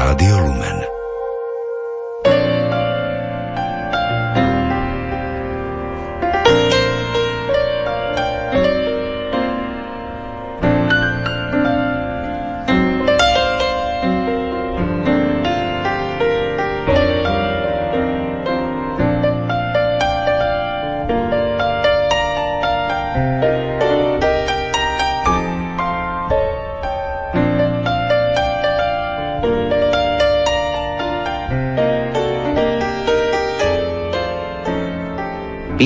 Rádio 0.00 0.40
Lumen. 0.40 0.79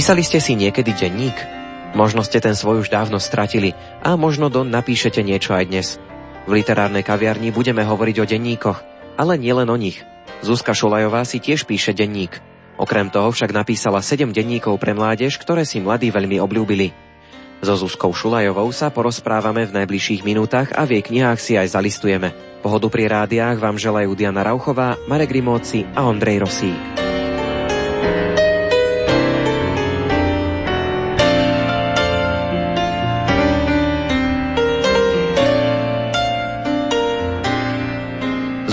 Písali 0.05 0.21
ste 0.21 0.37
si 0.37 0.53
niekedy 0.53 0.93
denník? 0.93 1.33
Možno 1.97 2.21
ste 2.21 2.37
ten 2.37 2.53
svoj 2.53 2.85
už 2.85 2.93
dávno 2.93 3.17
stratili 3.17 3.73
a 4.05 4.21
možno 4.21 4.53
do 4.53 4.61
napíšete 4.61 5.25
niečo 5.25 5.57
aj 5.57 5.65
dnes. 5.65 5.97
V 6.45 6.61
literárnej 6.61 7.01
kaviarni 7.01 7.49
budeme 7.49 7.81
hovoriť 7.89 8.17
o 8.21 8.29
denníkoch, 8.29 8.79
ale 9.17 9.41
nielen 9.41 9.65
o 9.73 9.81
nich. 9.81 10.05
Zuzka 10.45 10.77
Šulajová 10.77 11.25
si 11.25 11.41
tiež 11.41 11.65
píše 11.65 11.97
denník. 11.97 12.37
Okrem 12.77 13.09
toho 13.09 13.33
však 13.33 13.49
napísala 13.57 14.05
7 14.05 14.29
denníkov 14.29 14.77
pre 14.77 14.93
mládež, 14.93 15.41
ktoré 15.41 15.65
si 15.65 15.81
mladí 15.81 16.13
veľmi 16.13 16.37
obľúbili. 16.37 16.93
So 17.65 17.73
Zuzkou 17.73 18.13
Šulajovou 18.13 18.69
sa 18.77 18.93
porozprávame 18.93 19.65
v 19.65 19.73
najbližších 19.73 20.21
minútach 20.21 20.69
a 20.77 20.85
v 20.85 21.01
jej 21.01 21.03
knihách 21.17 21.41
si 21.41 21.57
aj 21.57 21.81
zalistujeme. 21.81 22.61
Pohodu 22.61 22.93
pri 22.93 23.09
rádiách 23.09 23.57
vám 23.57 23.81
želajú 23.81 24.13
Diana 24.13 24.45
Rauchová, 24.45 25.01
Marek 25.09 25.33
Rimóci 25.33 25.89
a 25.97 26.05
Ondrej 26.05 26.45
Rosík. 26.45 27.04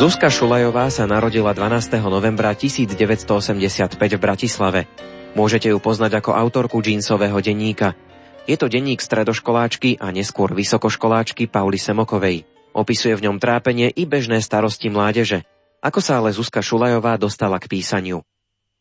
Zuzka 0.01 0.33
Šulajová 0.33 0.89
sa 0.89 1.05
narodila 1.05 1.53
12. 1.53 2.01
novembra 2.09 2.57
1985 2.57 4.01
v 4.01 4.17
Bratislave. 4.17 4.89
Môžete 5.37 5.69
ju 5.69 5.77
poznať 5.77 6.17
ako 6.17 6.33
autorku 6.33 6.81
džínsového 6.81 7.37
denníka. 7.37 7.93
Je 8.49 8.57
to 8.57 8.65
denník 8.65 8.97
stredoškoláčky 8.97 10.01
a 10.01 10.09
neskôr 10.09 10.57
vysokoškoláčky 10.57 11.45
Pauli 11.45 11.77
Semokovej. 11.77 12.49
Opisuje 12.73 13.13
v 13.13 13.29
ňom 13.29 13.37
trápenie 13.37 13.93
i 13.93 14.09
bežné 14.09 14.41
starosti 14.41 14.89
mládeže. 14.89 15.45
Ako 15.85 16.01
sa 16.01 16.17
ale 16.17 16.33
Zuzka 16.33 16.65
Šulajová 16.65 17.21
dostala 17.21 17.61
k 17.61 17.69
písaniu? 17.69 18.25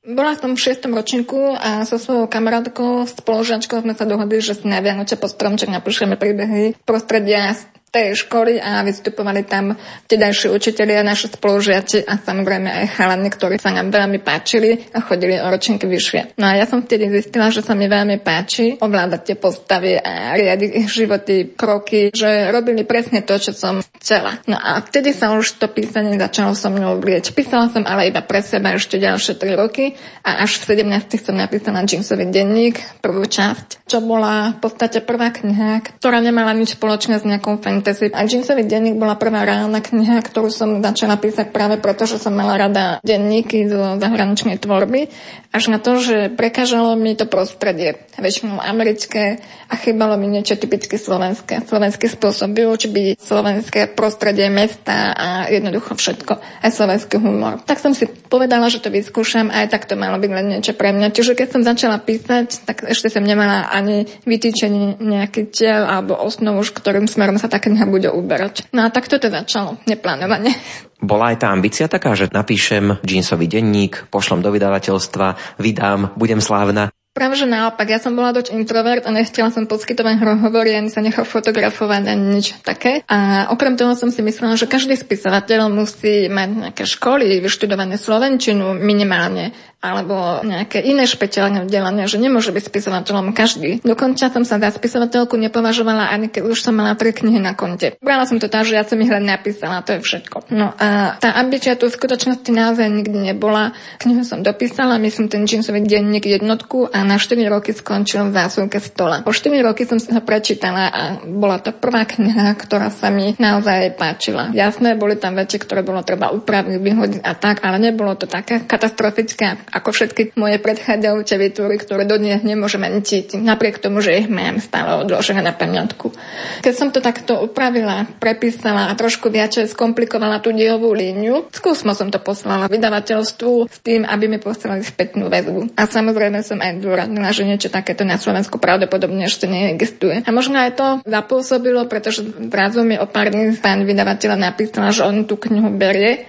Bola 0.00 0.32
som 0.40 0.56
v 0.56 0.72
6. 0.72 0.88
ročníku 0.88 1.52
a 1.60 1.84
so 1.84 2.00
svojou 2.00 2.32
kamarátkou, 2.32 3.04
spoložiačkou 3.04 3.84
sme 3.84 3.92
sa 3.92 4.08
dohodli, 4.08 4.40
že 4.40 4.56
si 4.56 4.64
na 4.64 4.80
Vianoče 4.80 5.20
po 5.20 5.28
stromček 5.28 5.68
napíšeme 5.68 6.16
príbehy 6.16 6.80
prostredia 6.88 7.52
tej 7.90 8.14
školy 8.14 8.62
a 8.62 8.86
vystupovali 8.86 9.42
tam 9.42 9.74
tedajší 10.06 10.46
učiteľi 10.54 11.02
a 11.02 11.02
naši 11.02 11.26
spolužiaci 11.26 12.06
a 12.06 12.22
samozrejme 12.22 12.70
aj 12.70 12.86
chalani, 12.94 13.28
ktorí 13.34 13.58
sa 13.58 13.74
nám 13.74 13.90
veľmi 13.90 14.22
páčili 14.22 14.94
a 14.94 15.02
chodili 15.02 15.34
o 15.42 15.50
ročníky 15.50 15.90
vyššie. 15.90 16.38
No 16.38 16.46
a 16.46 16.54
ja 16.54 16.70
som 16.70 16.86
vtedy 16.86 17.10
zistila, 17.10 17.50
že 17.50 17.66
sa 17.66 17.74
mi 17.74 17.90
veľmi 17.90 18.22
páči 18.22 18.78
ovládať 18.78 19.20
tie 19.26 19.36
postavy 19.36 19.98
a 19.98 20.38
riadiť 20.38 20.70
ich 20.70 20.88
životy, 20.88 21.58
kroky, 21.58 22.14
že 22.14 22.54
robili 22.54 22.86
presne 22.86 23.26
to, 23.26 23.34
čo 23.42 23.50
som 23.50 23.82
chcela. 23.98 24.38
No 24.46 24.54
a 24.54 24.78
vtedy 24.86 25.10
sa 25.10 25.34
už 25.34 25.58
to 25.58 25.66
písanie 25.66 26.14
začalo 26.14 26.54
so 26.54 26.70
mnou 26.70 27.02
vlieť. 27.02 27.34
Písala 27.34 27.74
som 27.74 27.82
ale 27.82 28.06
iba 28.06 28.22
pre 28.22 28.38
seba 28.38 28.78
ešte 28.78 29.02
ďalšie 29.02 29.34
3 29.34 29.58
roky 29.58 29.98
a 30.22 30.46
až 30.46 30.62
v 30.62 30.78
17 30.78 31.26
som 31.26 31.34
napísala 31.34 31.82
Jamesový 31.82 32.30
denník, 32.30 32.78
prvú 33.02 33.26
časť, 33.26 33.82
čo 33.90 33.98
bola 33.98 34.54
v 34.54 34.58
podstate 34.62 35.02
prvá 35.02 35.34
kniha, 35.34 35.82
ktorá 35.98 36.22
nemala 36.22 36.54
nič 36.54 36.78
spoločné 36.78 37.18
s 37.18 37.26
nejakou 37.26 37.58
fan 37.58 37.79
fantasy. 37.80 38.12
A 38.12 38.28
Jeansový 38.28 38.68
denník 38.68 39.00
bola 39.00 39.16
prvá 39.16 39.48
reálna 39.48 39.80
kniha, 39.80 40.20
ktorú 40.20 40.52
som 40.52 40.84
začala 40.84 41.16
písať 41.16 41.48
práve 41.48 41.80
preto, 41.80 42.04
že 42.04 42.20
som 42.20 42.36
mala 42.36 42.60
rada 42.60 43.00
denníky 43.00 43.64
zo 43.72 43.96
zahraničnej 43.96 44.60
tvorby. 44.60 45.08
Až 45.50 45.72
na 45.72 45.82
to, 45.82 45.98
že 45.98 46.30
prekážalo 46.30 46.94
mi 46.94 47.16
to 47.16 47.26
prostredie, 47.26 48.06
väčšinou 48.20 48.62
americké 48.62 49.42
a 49.66 49.74
chýbalo 49.74 50.14
mi 50.14 50.30
niečo 50.30 50.54
typicky 50.54 50.94
slovenské. 50.94 51.66
Slovenský 51.66 52.06
spôsob 52.06 52.54
vyučby, 52.54 53.18
slovenské 53.18 53.90
prostredie 53.96 54.46
mesta 54.52 55.10
a 55.16 55.28
jednoducho 55.50 55.96
všetko. 55.96 56.38
Aj 56.38 56.70
slovenský 56.70 57.18
humor. 57.18 57.64
Tak 57.66 57.82
som 57.82 57.96
si 57.96 58.06
povedala, 58.06 58.70
že 58.70 58.78
to 58.78 58.94
vyskúšam 58.94 59.50
aj 59.50 59.72
tak 59.72 59.90
to 59.90 59.98
malo 59.98 60.20
byť 60.20 60.30
len 60.30 60.46
niečo 60.58 60.76
pre 60.76 60.94
mňa. 60.94 61.10
Čiže 61.10 61.34
keď 61.34 61.48
som 61.50 61.62
začala 61.66 61.98
písať, 61.98 62.66
tak 62.68 62.86
ešte 62.86 63.10
som 63.10 63.26
nemala 63.26 63.70
ani 63.70 64.06
vytýčený 64.26 65.02
nejaký 65.02 65.50
cieľ 65.50 65.86
alebo 65.86 66.14
osnovu, 66.18 66.62
ktorým 66.62 67.10
smerom 67.10 67.38
sa 67.40 67.50
také 67.50 67.69
kniha 67.70 67.86
bude 67.86 68.10
uberať. 68.10 68.66
No 68.74 68.82
a 68.82 68.90
takto 68.90 69.22
to 69.22 69.30
začalo, 69.30 69.78
neplánovane. 69.86 70.50
Bola 70.98 71.32
aj 71.32 71.46
tá 71.46 71.48
ambícia 71.54 71.86
taká, 71.86 72.18
že 72.18 72.28
napíšem 72.28 72.98
džínsový 73.00 73.46
denník, 73.46 74.10
pošlom 74.12 74.42
do 74.42 74.50
vydavateľstva, 74.52 75.56
vydám, 75.62 76.12
budem 76.18 76.42
slávna. 76.42 76.92
Práve, 77.10 77.34
že 77.34 77.42
naopak, 77.42 77.90
ja 77.90 77.98
som 77.98 78.14
bola 78.14 78.30
dosť 78.30 78.54
introvert 78.54 79.02
a 79.02 79.10
nechcela 79.10 79.50
som 79.50 79.66
poskytovať 79.66 80.22
rozhovory 80.22 80.78
ani 80.78 80.94
sa 80.94 81.02
nechal 81.02 81.26
fotografovať 81.26 82.06
ani 82.06 82.38
nič 82.38 82.62
také. 82.62 83.02
A 83.10 83.50
okrem 83.50 83.74
toho 83.74 83.98
som 83.98 84.14
si 84.14 84.22
myslela, 84.22 84.54
že 84.54 84.70
každý 84.70 84.94
spisovateľ 84.94 85.74
musí 85.74 86.30
mať 86.30 86.70
nejaké 86.70 86.86
školy, 86.86 87.42
vyštudované 87.42 87.98
slovenčinu 87.98 88.78
minimálne 88.78 89.50
alebo 89.80 90.44
nejaké 90.44 90.84
iné 90.84 91.08
špeciálne 91.08 91.64
vzdelanie, 91.64 92.04
že 92.04 92.20
nemôže 92.20 92.52
byť 92.52 92.68
spisovateľom 92.68 93.32
každý. 93.32 93.80
Dokonca 93.80 94.28
som 94.28 94.44
sa 94.44 94.60
za 94.60 94.76
spisovateľku 94.76 95.40
nepovažovala 95.40 96.12
ani 96.12 96.28
keď 96.28 96.52
už 96.52 96.60
som 96.60 96.76
mala 96.76 96.92
tri 96.94 97.16
knihy 97.16 97.40
na 97.40 97.56
konte. 97.56 97.96
Brala 98.04 98.28
som 98.28 98.36
to 98.36 98.52
tak, 98.52 98.68
že 98.68 98.76
ja 98.76 98.84
som 98.84 99.00
ich 99.00 99.08
len 99.08 99.24
napísala, 99.24 99.80
to 99.80 99.96
je 99.96 100.04
všetko. 100.04 100.52
No 100.52 100.76
a 100.76 101.16
tá 101.16 101.32
ambícia 101.40 101.74
tu 101.80 101.88
v 101.88 101.96
skutočnosti 101.96 102.48
naozaj 102.52 102.86
nikdy 102.92 103.32
nebola. 103.32 103.72
Knihu 104.04 104.20
som 104.22 104.44
dopísala, 104.44 105.00
myslím 105.00 105.32
ten 105.32 105.48
džinsový 105.48 105.80
denník 105.80 106.28
jednotku 106.28 106.92
a 106.92 107.00
na 107.00 107.16
4 107.16 107.40
roky 107.48 107.72
skončil 107.72 108.28
v 108.28 108.36
zásuvke 108.36 108.78
stola. 108.84 109.24
Po 109.24 109.32
4 109.32 109.64
roky 109.64 109.88
som 109.88 109.96
ho 109.96 110.20
prečítala 110.20 110.92
a 110.92 111.02
bola 111.24 111.56
to 111.56 111.72
prvá 111.72 112.04
kniha, 112.04 112.52
ktorá 112.60 112.92
sa 112.92 113.08
mi 113.08 113.32
naozaj 113.40 113.96
páčila. 113.96 114.52
Jasné, 114.52 114.94
boli 115.00 115.16
tam 115.16 115.40
veci, 115.40 115.56
ktoré 115.56 115.80
bolo 115.80 116.04
treba 116.04 116.28
upraviť, 116.36 116.76
vyhodiť 116.76 117.20
a 117.24 117.32
tak, 117.32 117.64
ale 117.64 117.80
nebolo 117.80 118.12
to 118.14 118.28
také 118.28 118.60
katastrofické, 118.64 119.69
ako 119.70 119.90
všetky 119.94 120.34
moje 120.34 120.58
predchádzajúce 120.58 121.34
vytvory, 121.38 121.76
ktoré 121.80 122.02
dodnes 122.04 122.42
nemôžem 122.42 122.82
ani 122.82 123.00
cítiť, 123.00 123.40
napriek 123.40 123.78
tomu, 123.78 124.02
že 124.02 124.18
ich 124.20 124.28
mám 124.28 124.58
stále 124.58 125.00
odložené 125.02 125.40
na 125.40 125.54
pamiatku. 125.54 126.12
Keď 126.60 126.74
som 126.74 126.88
to 126.90 126.98
takto 126.98 127.38
upravila, 127.40 128.06
prepísala 128.18 128.90
a 128.90 128.98
trošku 128.98 129.30
viacej 129.30 129.70
skomplikovala 129.70 130.42
tú 130.42 130.50
dielovú 130.50 130.90
líniu, 130.92 131.46
skúsmo 131.54 131.94
som 131.94 132.10
to 132.10 132.18
poslala 132.18 132.66
vydavateľstvu 132.66 133.70
s 133.70 133.78
tým, 133.80 134.02
aby 134.04 134.26
mi 134.26 134.38
poslali 134.42 134.82
spätnú 134.82 135.30
väzbu. 135.30 135.78
A 135.78 135.86
samozrejme 135.86 136.42
som 136.42 136.58
aj 136.58 136.82
dôraznila, 136.82 137.30
že 137.30 137.46
niečo 137.46 137.70
takéto 137.70 138.02
na 138.02 138.18
Slovensku 138.18 138.58
pravdepodobne 138.58 139.24
ešte 139.24 139.46
neexistuje. 139.46 140.26
A 140.26 140.30
možno 140.34 140.58
aj 140.58 140.70
to 140.76 140.86
zapôsobilo, 141.06 141.86
pretože 141.86 142.26
zrazu 142.50 142.82
mi 142.82 142.98
o 142.98 143.06
pár 143.06 143.30
dní 143.30 143.54
pán 143.56 143.86
vydavateľa 143.86 144.36
napísala, 144.36 144.90
že 144.90 145.06
on 145.06 145.24
tú 145.24 145.38
knihu 145.38 145.70
berie 145.70 146.26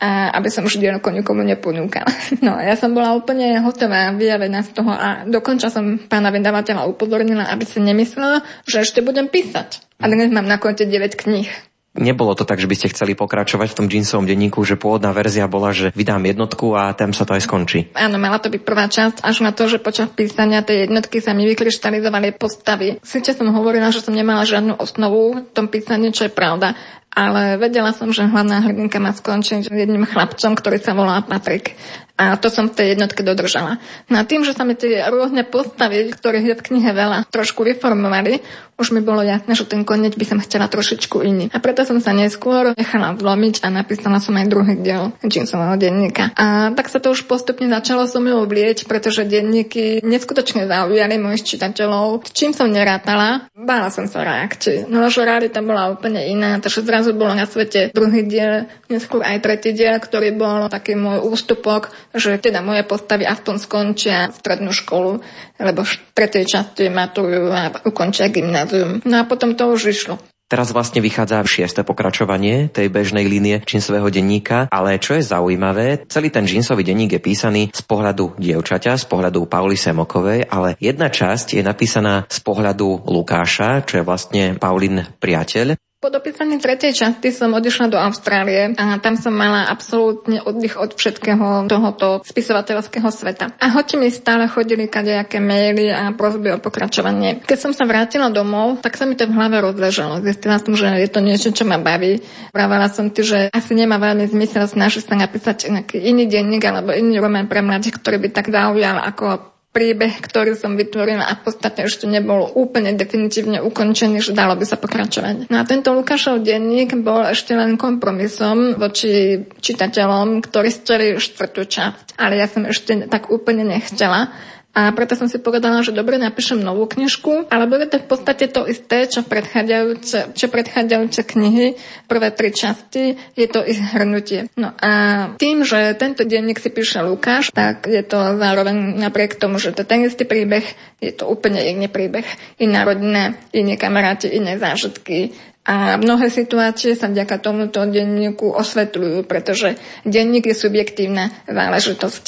a 0.00 0.32
aby 0.40 0.48
som 0.48 0.64
už 0.64 0.80
dielko 0.80 1.12
nikomu 1.12 1.44
neponúkala. 1.44 2.08
No 2.40 2.56
ja 2.56 2.72
som 2.72 2.96
bola 2.96 3.12
úplne 3.12 3.60
hotová, 3.60 4.16
vyjavená 4.16 4.64
z 4.64 4.72
toho 4.72 4.88
a 4.88 5.28
dokonča 5.28 5.68
som 5.68 6.00
pána 6.00 6.32
vydavateľa 6.32 6.88
upozornila, 6.88 7.52
aby 7.52 7.68
si 7.68 7.76
nemyslela, 7.78 8.40
že 8.64 8.80
ešte 8.80 9.04
budem 9.04 9.28
písať. 9.28 9.84
A 10.00 10.08
dnes 10.08 10.32
mám 10.32 10.48
na 10.48 10.56
konte 10.56 10.88
9 10.88 11.20
kníh. 11.20 11.52
Nebolo 11.90 12.38
to 12.38 12.46
tak, 12.46 12.62
že 12.62 12.70
by 12.70 12.78
ste 12.78 12.94
chceli 12.94 13.18
pokračovať 13.18 13.74
v 13.74 13.76
tom 13.82 13.86
džinsovom 13.90 14.22
denníku, 14.22 14.62
že 14.62 14.78
pôvodná 14.78 15.10
verzia 15.10 15.50
bola, 15.50 15.74
že 15.74 15.90
vydám 15.90 16.22
jednotku 16.22 16.70
a 16.78 16.94
tam 16.94 17.10
sa 17.10 17.26
to 17.26 17.34
aj 17.34 17.42
skončí. 17.42 17.90
Áno, 17.98 18.14
mala 18.14 18.38
to 18.38 18.46
byť 18.46 18.62
prvá 18.62 18.86
časť, 18.86 19.26
až 19.26 19.42
na 19.42 19.50
to, 19.50 19.66
že 19.66 19.82
počas 19.82 20.06
písania 20.06 20.62
tej 20.62 20.86
jednotky 20.86 21.18
sa 21.18 21.34
mi 21.34 21.50
vykryštalizovali 21.50 22.38
postavy. 22.38 23.02
Sice 23.02 23.34
som 23.34 23.50
hovorila, 23.50 23.90
že 23.90 24.06
som 24.06 24.14
nemala 24.14 24.46
žiadnu 24.46 24.78
osnovu 24.78 25.42
v 25.42 25.50
tom 25.50 25.66
písaní, 25.66 26.14
čo 26.14 26.30
je 26.30 26.32
pravda, 26.32 26.78
ale 27.10 27.58
vedela 27.58 27.90
som, 27.90 28.14
že 28.14 28.22
hlavná 28.22 28.62
hrdinka 28.62 29.02
má 29.02 29.10
skončiť 29.10 29.66
jedným 29.66 30.06
chlapcom, 30.06 30.54
ktorý 30.54 30.78
sa 30.78 30.94
volá 30.94 31.18
Patrik. 31.26 31.74
A 32.20 32.36
to 32.36 32.52
som 32.52 32.68
v 32.68 32.76
tej 32.76 32.86
jednotke 32.92 33.24
dodržala. 33.24 33.80
No 34.12 34.20
a 34.20 34.28
tým, 34.28 34.44
že 34.44 34.52
sa 34.52 34.68
mi 34.68 34.76
tie 34.76 35.08
rôzne 35.08 35.40
postavy, 35.48 36.12
ktorých 36.12 36.46
je 36.52 36.58
v 36.60 36.66
knihe 36.68 36.92
veľa, 36.92 37.32
trošku 37.32 37.64
vyformovali, 37.64 38.44
už 38.80 38.96
mi 38.96 39.04
bolo 39.04 39.20
jasné, 39.20 39.52
že 39.52 39.68
ten 39.68 39.84
koniec 39.84 40.16
by 40.16 40.24
som 40.24 40.40
chcela 40.40 40.64
trošičku 40.64 41.20
iný. 41.20 41.52
A 41.52 41.60
preto 41.60 41.84
som 41.84 42.00
sa 42.00 42.16
neskôr 42.16 42.72
nechala 42.76 43.12
vlomiť 43.12 43.64
a 43.64 43.68
napísala 43.68 44.20
som 44.24 44.36
aj 44.36 44.48
druhý 44.48 44.76
diel 44.80 45.12
Jamesového 45.20 45.76
denníka. 45.76 46.32
A 46.32 46.72
tak 46.72 46.88
sa 46.88 46.96
to 46.96 47.12
už 47.12 47.28
postupne 47.28 47.68
začalo 47.68 48.08
so 48.08 48.24
mnou 48.24 48.48
vlieť, 48.48 48.88
pretože 48.88 49.28
denníky 49.28 50.00
neskutočne 50.00 50.64
zaujali 50.64 51.20
mojich 51.20 51.44
čitateľov. 51.44 52.24
Čím 52.32 52.56
som 52.56 52.72
nerátala, 52.72 53.48
bála 53.52 53.92
som 53.92 54.08
sa 54.08 54.24
reakcií. 54.24 54.88
No 54.88 55.12
že 55.12 55.28
realita 55.28 55.60
bola 55.60 55.92
úplne 55.92 56.24
iná, 56.24 56.56
takže 56.56 56.80
bolo 57.16 57.32
na 57.32 57.48
svete 57.48 57.88
druhý 57.96 58.28
diel, 58.28 58.68
neskôr 58.92 59.24
aj 59.24 59.40
tretí 59.40 59.72
diel, 59.72 59.96
ktorý 59.96 60.36
bol 60.36 60.68
taký 60.68 60.94
môj 60.94 61.24
ústupok, 61.24 61.88
že 62.12 62.36
teda 62.36 62.60
moje 62.60 62.84
postavy 62.84 63.24
aspoň 63.24 63.54
skončia 63.56 64.28
strednú 64.30 64.76
školu, 64.76 65.24
lebo 65.56 65.80
v 65.80 65.92
tretej 66.12 66.44
časti 66.44 66.92
maturujú 66.92 67.48
a 67.48 67.72
ukončia 67.88 68.28
gymnázium. 68.28 69.00
No 69.08 69.24
a 69.24 69.24
potom 69.24 69.56
to 69.56 69.72
už 69.72 69.88
išlo. 69.88 70.20
Teraz 70.50 70.74
vlastne 70.74 70.98
vychádza 70.98 71.46
šieste 71.46 71.86
pokračovanie 71.86 72.74
tej 72.74 72.90
bežnej 72.90 73.22
línie 73.22 73.62
džinsového 73.62 74.10
denníka, 74.10 74.66
ale 74.74 74.98
čo 74.98 75.14
je 75.14 75.22
zaujímavé, 75.22 76.10
celý 76.10 76.34
ten 76.34 76.42
džinsový 76.42 76.82
denník 76.82 77.14
je 77.14 77.22
písaný 77.22 77.62
z 77.70 77.86
pohľadu 77.86 78.34
dievčaťa, 78.34 78.98
z 78.98 79.06
pohľadu 79.06 79.46
Pauly 79.46 79.78
Semokovej, 79.78 80.50
ale 80.50 80.74
jedna 80.82 81.06
časť 81.06 81.54
je 81.54 81.62
napísaná 81.62 82.26
z 82.26 82.42
pohľadu 82.42 83.06
Lukáša, 83.06 83.86
čo 83.86 84.02
je 84.02 84.04
vlastne 84.04 84.58
Paulin 84.58 85.06
priateľ. 85.22 85.78
Po 86.00 86.08
dopísaní 86.08 86.56
tretej 86.56 86.96
časti 86.96 87.28
som 87.28 87.52
odišla 87.52 87.92
do 87.92 88.00
Austrálie 88.00 88.72
a 88.72 88.96
tam 89.04 89.20
som 89.20 89.36
mala 89.36 89.68
absolútne 89.68 90.40
oddych 90.40 90.80
od 90.80 90.96
všetkého 90.96 91.68
tohoto 91.68 92.24
spisovateľského 92.24 93.04
sveta. 93.12 93.52
A 93.60 93.68
hoci 93.68 94.00
mi 94.00 94.08
stále 94.08 94.48
chodili 94.48 94.88
kadejaké 94.88 95.44
maily 95.44 95.92
a 95.92 96.08
prosby 96.16 96.56
o 96.56 96.58
pokračovanie. 96.58 97.44
Keď 97.44 97.58
som 97.60 97.72
sa 97.76 97.84
vrátila 97.84 98.32
domov, 98.32 98.80
tak 98.80 98.96
sa 98.96 99.04
mi 99.04 99.12
to 99.12 99.28
v 99.28 99.36
hlave 99.36 99.60
rozležalo. 99.60 100.24
Zistila 100.24 100.56
som, 100.56 100.72
že 100.72 100.88
je 100.88 101.10
to 101.12 101.20
niečo, 101.20 101.52
čo 101.52 101.68
ma 101.68 101.76
baví. 101.76 102.24
Vravela 102.56 102.88
som 102.88 103.12
ti, 103.12 103.20
že 103.20 103.52
asi 103.52 103.76
nemá 103.76 104.00
veľmi 104.00 104.24
zmysel 104.24 104.72
snažiť 104.72 105.04
sa 105.04 105.20
napísať 105.20 105.68
nejaký 105.68 106.00
iný 106.00 106.24
denník 106.24 106.64
alebo 106.64 106.96
iný 106.96 107.20
román 107.20 107.44
pre 107.44 107.60
mladých, 107.60 108.00
ktorý 108.00 108.24
by 108.24 108.28
tak 108.32 108.48
zaujal 108.48 109.04
ako 109.04 109.59
príbeh, 109.70 110.18
ktorý 110.18 110.58
som 110.58 110.74
vytvorila 110.74 111.30
a 111.30 111.38
v 111.38 111.46
podstate 111.46 111.86
ešte 111.86 112.10
nebol 112.10 112.42
úplne 112.58 112.90
definitívne 112.98 113.62
ukončený, 113.62 114.18
že 114.18 114.34
dalo 114.34 114.58
by 114.58 114.66
sa 114.66 114.74
pokračovať. 114.74 115.46
No 115.46 115.62
a 115.62 115.64
tento 115.66 115.94
Lukášov 115.94 116.42
denník 116.42 116.98
bol 117.06 117.22
ešte 117.30 117.54
len 117.54 117.78
kompromisom 117.78 118.74
voči 118.74 119.46
čitateľom, 119.46 120.42
ktorí 120.42 120.68
chceli 120.74 121.06
štvrtú 121.22 121.62
časť, 121.70 122.18
ale 122.18 122.42
ja 122.42 122.50
som 122.50 122.66
ešte 122.66 123.06
tak 123.06 123.30
úplne 123.30 123.62
nechcela. 123.62 124.34
A 124.70 124.94
preto 124.94 125.18
som 125.18 125.26
si 125.26 125.42
povedala, 125.42 125.82
že 125.82 125.90
dobre, 125.90 126.14
napíšem 126.14 126.62
novú 126.62 126.86
knižku, 126.86 127.50
ale 127.50 127.66
bude 127.66 127.90
to 127.90 127.98
v 127.98 128.06
podstate 128.06 128.46
to 128.54 128.70
isté, 128.70 129.10
čo 129.10 129.26
predchádzajúce, 129.26 130.38
čo 130.38 130.46
predchádzajúce 130.46 131.20
knihy, 131.26 131.74
prvé 132.06 132.28
tri 132.30 132.54
časti, 132.54 133.18
je 133.34 133.46
to 133.50 133.66
ich 133.66 133.82
hrnutie. 133.82 134.46
No 134.54 134.70
a 134.78 134.90
tým, 135.34 135.66
že 135.66 135.98
tento 135.98 136.22
denník 136.22 136.62
si 136.62 136.70
píše 136.70 137.02
Lukáš, 137.02 137.50
tak 137.50 137.90
je 137.90 138.02
to 138.06 138.38
zároveň 138.38 138.94
napriek 138.94 139.42
tomu, 139.42 139.58
že 139.58 139.74
to 139.74 139.82
ten 139.82 140.06
istý 140.06 140.22
príbeh, 140.22 140.62
je 141.02 141.10
to 141.18 141.26
úplne 141.26 141.58
iný 141.58 141.90
príbeh. 141.90 142.24
Iná 142.62 142.86
rodina, 142.86 143.34
iní 143.50 143.74
kamaráti, 143.74 144.30
iné 144.30 144.54
zážitky, 144.54 145.34
a 145.60 146.00
mnohé 146.00 146.32
situácie 146.32 146.96
sa 146.96 147.12
vďaka 147.12 147.36
tomuto 147.36 147.84
denníku 147.84 148.48
osvetľujú, 148.48 149.28
pretože 149.28 149.76
denník 150.08 150.48
je 150.48 150.56
subjektívna 150.56 151.30
záležitosť. 151.44 152.24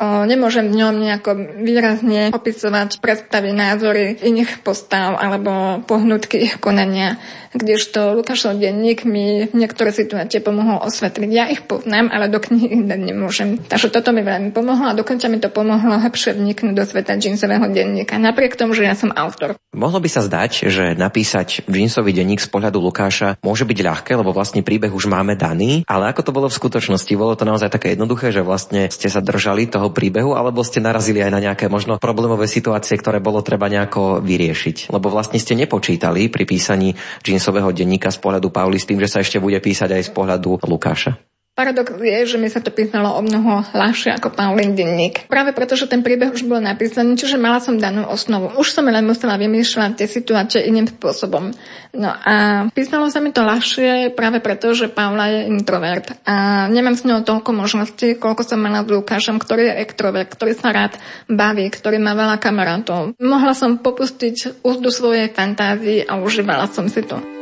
Nemôžem 0.00 0.68
v 0.68 0.76
ňom 0.76 0.94
nejako 1.00 1.30
výrazne 1.64 2.28
opisovať 2.28 3.00
predstavy, 3.00 3.56
názory 3.56 4.20
iných 4.20 4.60
postav 4.60 5.16
alebo 5.16 5.80
pohnutky 5.88 6.44
ich 6.44 6.60
konania 6.60 7.16
kdežto 7.54 8.18
Lukášov 8.18 8.58
denník 8.58 9.06
mi 9.06 9.46
niektoré 9.52 9.92
situácie 9.92 10.42
pomohol 10.42 10.82
osvetliť. 10.82 11.30
Ja 11.30 11.46
ich 11.50 11.62
poznám, 11.66 12.10
ale 12.10 12.32
do 12.32 12.42
knihy 12.42 12.86
dať 12.86 13.00
nemôžem. 13.00 13.60
Takže 13.62 13.92
toto 13.92 14.10
mi 14.10 14.24
veľmi 14.24 14.50
pomohlo 14.50 14.90
a 14.90 14.98
dokonca 14.98 15.30
mi 15.30 15.38
to 15.38 15.52
pomohlo 15.52 15.98
lepšie 16.00 16.34
vniknúť 16.34 16.74
do 16.74 16.84
sveta 16.86 17.18
džinsového 17.18 17.66
denníka, 17.70 18.16
napriek 18.16 18.56
tomu, 18.56 18.72
že 18.72 18.86
ja 18.86 18.94
som 18.94 19.12
autor. 19.12 19.58
Mohlo 19.76 20.00
by 20.00 20.08
sa 20.08 20.24
zdať, 20.24 20.72
že 20.72 20.84
napísať 20.96 21.68
džinsový 21.68 22.16
denník 22.16 22.40
z 22.40 22.48
pohľadu 22.48 22.80
Lukáša 22.80 23.36
môže 23.44 23.68
byť 23.68 23.78
ľahké, 23.82 24.12
lebo 24.16 24.32
vlastne 24.32 24.64
príbeh 24.64 24.88
už 24.88 25.10
máme 25.10 25.36
daný, 25.36 25.84
ale 25.84 26.08
ako 26.12 26.22
to 26.24 26.32
bolo 26.32 26.46
v 26.48 26.56
skutočnosti? 26.56 27.12
Bolo 27.12 27.36
to 27.36 27.44
naozaj 27.44 27.68
také 27.68 27.92
jednoduché, 27.92 28.32
že 28.32 28.40
vlastne 28.40 28.88
ste 28.88 29.12
sa 29.12 29.20
držali 29.20 29.68
toho 29.68 29.92
príbehu, 29.92 30.32
alebo 30.32 30.64
ste 30.64 30.80
narazili 30.80 31.20
aj 31.20 31.32
na 31.32 31.40
nejaké 31.42 31.68
možno 31.68 32.00
problémové 32.00 32.48
situácie, 32.48 32.96
ktoré 32.96 33.20
bolo 33.20 33.44
treba 33.44 33.68
nejako 33.68 34.24
vyriešiť? 34.24 34.88
Lebo 34.94 35.12
vlastne 35.12 35.36
ste 35.36 35.58
nepočítali 35.58 36.32
pri 36.32 36.44
písaní 36.48 36.96
džinsového 37.20 37.45
biznisového 37.46 37.70
denníka 37.70 38.10
z 38.10 38.18
pohľadu 38.18 38.50
Pauli 38.50 38.82
s 38.82 38.90
tým, 38.90 38.98
že 38.98 39.06
sa 39.06 39.22
ešte 39.22 39.38
bude 39.38 39.62
písať 39.62 39.94
aj 39.94 40.02
z 40.02 40.10
pohľadu 40.10 40.58
Lukáša? 40.66 41.14
Paradox 41.56 41.88
je, 41.96 42.28
že 42.28 42.36
mi 42.36 42.52
sa 42.52 42.60
to 42.60 42.68
písalo 42.68 43.16
o 43.16 43.24
mnoho 43.24 43.64
ľahšie 43.72 44.12
ako 44.12 44.28
Paulín 44.28 44.76
denník. 44.76 45.24
Práve 45.24 45.56
preto, 45.56 45.72
že 45.72 45.88
ten 45.88 46.04
príbeh 46.04 46.28
už 46.28 46.44
bol 46.44 46.60
napísaný, 46.60 47.16
čiže 47.16 47.40
mala 47.40 47.64
som 47.64 47.80
danú 47.80 48.04
osnovu. 48.04 48.52
Už 48.60 48.76
som 48.76 48.84
len 48.84 49.00
musela 49.08 49.40
vymýšľať 49.40 49.96
tie 49.96 50.04
situácie 50.04 50.68
iným 50.68 50.84
spôsobom. 50.84 51.56
No 51.96 52.12
a 52.12 52.68
písalo 52.76 53.08
sa 53.08 53.24
mi 53.24 53.32
to 53.32 53.40
ľahšie 53.40 54.12
práve 54.12 54.44
preto, 54.44 54.76
že 54.76 54.92
Paula 54.92 55.32
je 55.32 55.48
introvert 55.48 56.12
a 56.28 56.68
nemám 56.68 56.92
s 56.92 57.08
ňou 57.08 57.24
toľko 57.24 57.56
možností, 57.56 58.20
koľko 58.20 58.44
som 58.44 58.60
mala 58.60 58.84
s 58.84 58.92
Lukášom, 58.92 59.40
ktorý 59.40 59.72
je 59.72 59.80
extrovert, 59.80 60.28
ktorý 60.28 60.52
sa 60.52 60.76
rád 60.76 61.00
baví, 61.24 61.72
ktorý 61.72 61.96
má 61.96 62.12
veľa 62.12 62.36
kamarátov. 62.36 63.16
Mohla 63.16 63.56
som 63.56 63.80
popustiť 63.80 64.60
úzdu 64.60 64.92
svojej 64.92 65.32
fantázii 65.32 66.04
a 66.04 66.20
užívala 66.20 66.68
som 66.68 66.84
si 66.92 67.00
to. 67.00 67.35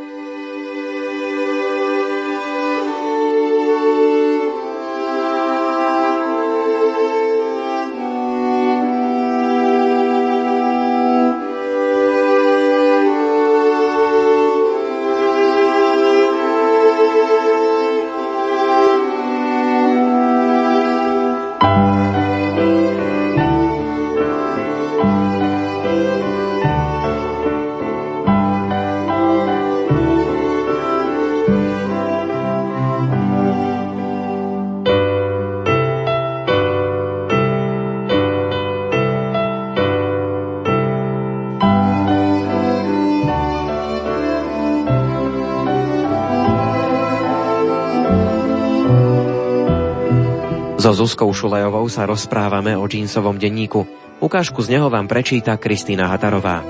Zuzkou 50.95 51.27
Šulejovou 51.27 51.91
sa 51.91 52.07
rozprávame 52.07 52.79
o 52.79 52.87
džínsovom 52.87 53.35
denníku. 53.35 53.83
Ukážku 54.23 54.63
z 54.63 54.79
neho 54.79 54.87
vám 54.87 55.11
prečíta 55.11 55.59
Kristýna 55.59 56.07
Hatarová. 56.07 56.63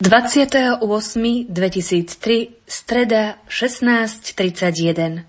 ...28.2003, 0.00 2.64
streda 2.64 3.36
16.31. 3.44 5.28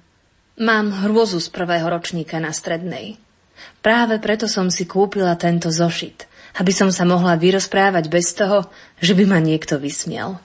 Mám 0.64 0.86
hrôzu 1.04 1.44
z 1.44 1.52
prvého 1.52 1.92
ročníka 1.92 2.40
na 2.40 2.56
strednej. 2.56 3.20
Práve 3.84 4.16
preto 4.24 4.48
som 4.48 4.72
si 4.72 4.88
kúpila 4.88 5.36
tento 5.36 5.68
zošit, 5.68 6.24
aby 6.56 6.72
som 6.72 6.88
sa 6.88 7.04
mohla 7.04 7.36
vyrozprávať 7.36 8.08
bez 8.08 8.32
toho, 8.32 8.64
že 9.04 9.12
by 9.12 9.28
ma 9.28 9.44
niekto 9.44 9.76
vysmiel. 9.76 10.40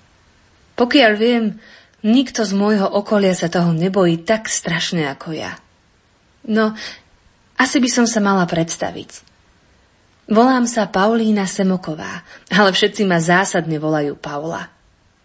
Pokiaľ 0.75 1.13
viem, 1.15 1.59
nikto 2.03 2.43
z 2.43 2.53
môjho 2.53 2.91
okolia 2.91 3.33
sa 3.33 3.47
toho 3.47 3.71
nebojí 3.71 4.27
tak 4.27 4.51
strašne 4.51 5.07
ako 5.11 5.35
ja. 5.35 5.55
No, 6.45 6.75
asi 7.55 7.79
by 7.79 7.89
som 7.89 8.07
sa 8.11 8.19
mala 8.19 8.45
predstaviť. 8.45 9.33
Volám 10.29 10.65
sa 10.65 10.89
Paulína 10.89 11.45
Semoková, 11.45 12.25
ale 12.49 12.73
všetci 12.73 13.05
ma 13.05 13.21
zásadne 13.21 13.77
volajú 13.77 14.17
Paula. 14.17 14.73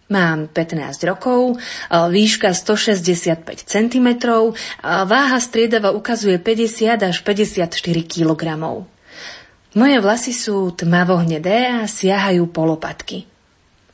Mám 0.10 0.50
15 0.52 1.06
rokov, 1.06 1.62
výška 1.90 2.50
165 2.52 3.46
cm, 3.64 4.10
váha 4.84 5.38
striedava 5.38 5.94
ukazuje 5.94 6.42
50 6.42 7.10
až 7.10 7.18
54 7.22 7.70
kg. 8.10 8.44
Moje 9.78 9.98
vlasy 10.02 10.34
sú 10.34 10.74
tmavo-hnedé 10.74 11.86
a 11.86 11.86
siahajú 11.86 12.50
po 12.50 12.66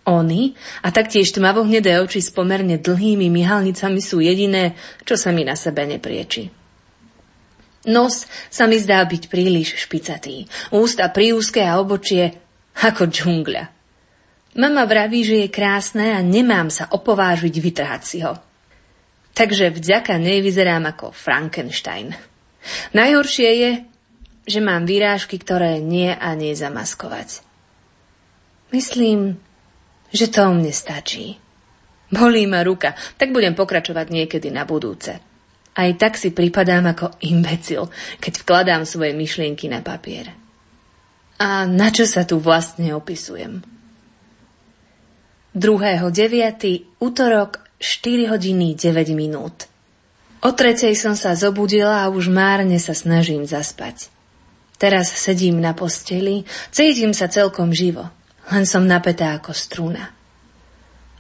Oni 0.06 0.54
a 0.86 0.94
taktiež 0.94 1.34
tmavohnedé 1.34 1.98
oči 1.98 2.22
s 2.22 2.30
pomerne 2.30 2.78
dlhými 2.78 3.26
myhalnicami 3.34 3.98
sú 3.98 4.22
jediné, 4.22 4.78
čo 5.02 5.18
sa 5.18 5.34
mi 5.34 5.42
na 5.42 5.58
sebe 5.58 5.82
neprieči. 5.90 6.54
Nos 7.90 8.30
sa 8.50 8.66
mi 8.66 8.78
zdá 8.78 9.02
byť 9.06 9.30
príliš 9.30 9.78
špicatý, 9.82 10.46
ústa 10.74 11.10
priúzke 11.10 11.62
a 11.62 11.78
obočie 11.82 12.38
ako 12.82 13.10
džungľa. 13.10 13.64
Mama 14.56 14.88
vraví, 14.88 15.22
že 15.26 15.46
je 15.46 15.50
krásne 15.52 16.16
a 16.16 16.22
nemám 16.24 16.72
sa 16.72 16.88
opovážiť 16.90 17.56
vytrhať 17.60 18.02
si 18.06 18.24
ho. 18.24 18.40
Takže 19.36 19.74
vďaka 19.74 20.16
nej 20.16 20.40
vyzerám 20.40 20.96
ako 20.96 21.12
Frankenstein. 21.12 22.16
Najhoršie 22.96 23.50
je, 23.52 23.72
že 24.48 24.60
mám 24.64 24.88
výrážky, 24.88 25.36
ktoré 25.42 25.84
nie 25.84 26.10
a 26.10 26.34
nie 26.40 26.56
zamaskovať. 26.56 27.44
Myslím, 28.72 29.38
že 30.16 30.32
to 30.32 30.56
mne 30.56 30.72
stačí. 30.72 31.36
Bolí 32.08 32.48
ma 32.48 32.64
ruka, 32.64 32.96
tak 33.20 33.36
budem 33.36 33.52
pokračovať 33.52 34.08
niekedy 34.08 34.48
na 34.48 34.64
budúce. 34.64 35.20
Aj 35.76 35.92
tak 36.00 36.16
si 36.16 36.32
pripadám 36.32 36.96
ako 36.96 37.20
imbecil, 37.28 37.92
keď 38.24 38.34
vkladám 38.40 38.88
svoje 38.88 39.12
myšlienky 39.12 39.68
na 39.68 39.84
papier. 39.84 40.32
A 41.36 41.68
na 41.68 41.92
čo 41.92 42.08
sa 42.08 42.24
tu 42.24 42.40
vlastne 42.40 42.96
opisujem? 42.96 43.60
2.9. 45.52 47.04
útorok 47.04 47.60
4 47.80 48.32
hodiny 48.32 48.76
9 48.80 49.12
minút. 49.12 49.68
O 50.40 50.56
tretej 50.56 50.96
som 50.96 51.16
sa 51.16 51.36
zobudila 51.36 52.08
a 52.08 52.12
už 52.12 52.32
márne 52.32 52.80
sa 52.80 52.96
snažím 52.96 53.44
zaspať. 53.44 54.08
Teraz 54.80 55.12
sedím 55.12 55.60
na 55.60 55.76
posteli, 55.76 56.48
cítim 56.72 57.12
sa 57.16 57.32
celkom 57.32 57.72
živo, 57.72 58.12
len 58.52 58.66
som 58.70 58.86
napätá 58.86 59.34
ako 59.38 59.54
struna. 59.54 60.14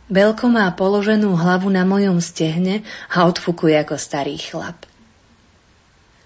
Belko 0.05 0.45
má 0.45 0.69
položenú 0.77 1.33
hlavu 1.33 1.65
na 1.73 1.81
mojom 1.81 2.21
stehne 2.21 2.85
a 3.09 3.25
odfukuje 3.25 3.73
ako 3.81 3.97
starý 3.97 4.37
chlap. 4.37 4.85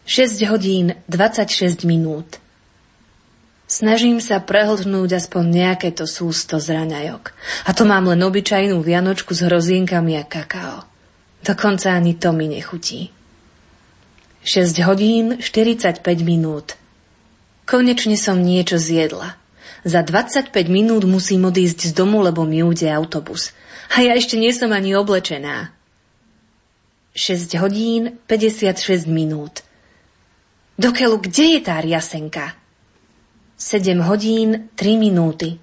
6 0.04 0.42
hodín 0.52 1.00
26 1.08 1.88
minút. 1.88 2.44
Snažím 3.70 4.18
sa 4.18 4.42
prehltnúť 4.42 5.22
aspoň 5.22 5.44
nejaké 5.46 5.94
to 5.94 6.10
sústo 6.10 6.58
z. 6.58 6.74
A 6.74 7.70
to 7.72 7.86
mám 7.86 8.10
len 8.10 8.18
obyčajnú 8.26 8.82
vianočku 8.82 9.38
s 9.38 9.46
hrozienkami 9.46 10.18
a 10.18 10.26
kakao. 10.26 10.90
Dokonca 11.46 11.94
ani 11.94 12.18
to 12.18 12.34
mi 12.34 12.50
nechutí. 12.50 13.14
6 14.44 14.76
hodín 14.90 15.38
45 15.40 16.02
minút. 16.26 16.76
Konečne 17.70 18.18
som 18.18 18.42
niečo 18.42 18.82
zjedla. 18.82 19.38
Za 19.84 20.04
25 20.04 20.52
minút 20.68 21.08
musím 21.08 21.48
odísť 21.48 21.90
z 21.90 21.94
domu, 21.96 22.20
lebo 22.20 22.44
mi 22.44 22.62
ujde 22.62 22.90
autobus. 22.92 23.56
A 23.90 24.06
ja 24.06 24.14
ešte 24.14 24.38
nie 24.38 24.54
som 24.54 24.70
ani 24.76 24.94
oblečená. 24.94 25.74
6 27.18 27.58
hodín 27.58 28.22
56 28.30 29.10
minút. 29.10 29.66
Dokelu, 30.80 31.20
kde 31.20 31.46
je 31.58 31.60
tá 31.60 31.82
riasenka? 31.82 32.56
7 33.60 34.00
hodín 34.08 34.72
3 34.80 34.96
minúty. 34.96 35.60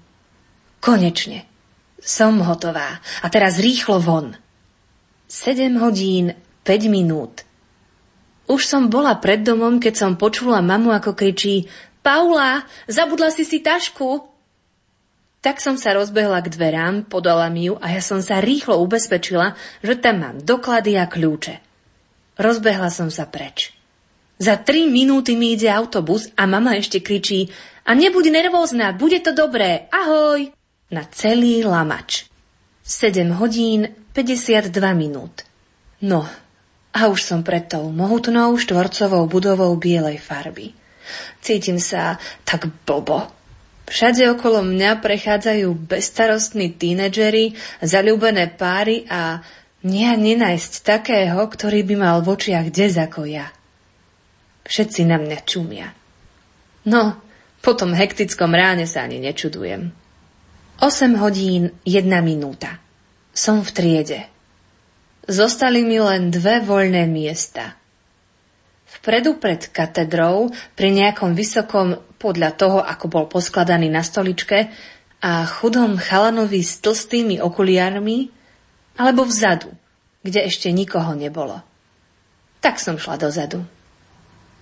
Konečne. 0.77 1.49
Som 1.97 2.45
hotová. 2.45 3.01
A 3.25 3.27
teraz 3.33 3.57
rýchlo 3.57 3.97
von. 3.97 4.37
7 5.25 5.81
hodín 5.81 6.37
5 6.61 6.93
minút. 6.93 7.47
Už 8.47 8.63
som 8.63 8.87
bola 8.87 9.17
pred 9.19 9.43
domom, 9.43 9.81
keď 9.81 9.93
som 9.97 10.11
počula 10.15 10.63
mamu, 10.63 10.93
ako 10.93 11.17
kričí 11.17 11.67
Paula, 12.07 12.63
zabudla 12.87 13.35
si 13.35 13.43
si 13.43 13.59
tašku. 13.59 14.23
Tak 15.43 15.59
som 15.59 15.75
sa 15.75 15.91
rozbehla 15.91 16.39
k 16.39 16.47
dverám, 16.47 17.03
podala 17.03 17.51
mi 17.51 17.67
ju 17.67 17.75
a 17.83 17.91
ja 17.91 17.99
som 17.99 18.23
sa 18.23 18.39
rýchlo 18.39 18.79
ubezpečila, 18.79 19.59
že 19.83 19.99
tam 19.99 20.23
mám 20.23 20.39
doklady 20.39 20.95
a 20.95 21.03
kľúče. 21.03 21.59
Rozbehla 22.39 22.87
som 22.95 23.11
sa 23.11 23.27
preč. 23.27 23.75
Za 24.39 24.55
tri 24.55 24.87
minúty 24.87 25.35
mi 25.35 25.51
ide 25.51 25.67
autobus 25.67 26.31
a 26.39 26.47
mama 26.47 26.79
ešte 26.79 27.03
kričí 27.03 27.51
a 27.83 27.91
nebuď 27.91 28.31
nervózna, 28.31 28.95
bude 28.95 29.19
to 29.19 29.35
dobré, 29.35 29.91
ahoj! 29.91 30.47
Na 30.87 31.03
celý 31.11 31.67
lamač. 31.67 32.31
7 32.87 33.35
hodín 33.35 33.91
52 34.15 34.71
minút. 34.95 35.43
No, 35.99 36.23
a 36.95 37.11
už 37.11 37.19
som 37.19 37.43
pred 37.43 37.67
tou 37.67 37.91
mohutnou 37.91 38.55
štvorcovou 38.55 39.27
budovou 39.27 39.75
bielej 39.75 40.23
farby. 40.23 40.86
Cítim 41.41 41.77
sa 41.81 42.21
tak 42.43 42.69
blbo, 42.85 43.37
Všade 43.87 44.27
okolo 44.35 44.67
mňa 44.67 44.99
prechádzajú 44.99 45.87
bezstarostní 45.87 46.75
tínedžeri, 46.75 47.55
zalúbené 47.79 48.51
páry 48.51 49.07
a 49.07 49.39
nie 49.87 50.11
nenájsť 50.11 50.83
takého, 50.83 51.39
ktorý 51.39 51.87
by 51.87 51.95
mal 51.95 52.19
v 52.19 52.35
očiach 52.35 52.67
dez 52.67 52.99
ako 52.99 53.23
ja. 53.23 53.47
Všetci 54.67 55.07
na 55.07 55.15
mňa 55.15 55.39
čumia. 55.47 55.95
No, 56.83 57.15
po 57.63 57.71
tom 57.79 57.95
hektickom 57.95 58.51
ráne 58.51 58.83
sa 58.83 59.07
ani 59.07 59.23
nečudujem. 59.23 59.95
8 60.83 61.23
hodín 61.23 61.71
1 61.87 62.11
minúta. 62.19 62.83
Som 63.31 63.63
v 63.63 63.71
triede. 63.71 64.21
Zostali 65.31 65.87
mi 65.87 65.95
len 66.03 66.27
dve 66.27 66.59
voľné 66.59 67.07
miesta. 67.07 67.79
Vpredu 69.07 69.39
pred 69.39 69.71
katedrou, 69.71 70.51
pri 70.75 70.91
nejakom 70.91 71.31
vysokom 71.31 71.95
podľa 72.19 72.51
toho, 72.59 72.83
ako 72.83 73.07
bol 73.07 73.23
poskladaný 73.31 73.87
na 73.87 74.03
stoličke 74.03 74.67
a 75.23 75.47
chudom 75.47 75.95
chalanovi 75.95 76.59
s 76.59 76.83
tlstými 76.83 77.39
okuliarmi, 77.39 78.27
alebo 78.99 79.23
vzadu, 79.23 79.71
kde 80.27 80.43
ešte 80.51 80.75
nikoho 80.75 81.15
nebolo. 81.15 81.63
Tak 82.59 82.83
som 82.83 82.99
šla 82.99 83.15
dozadu. 83.15 83.63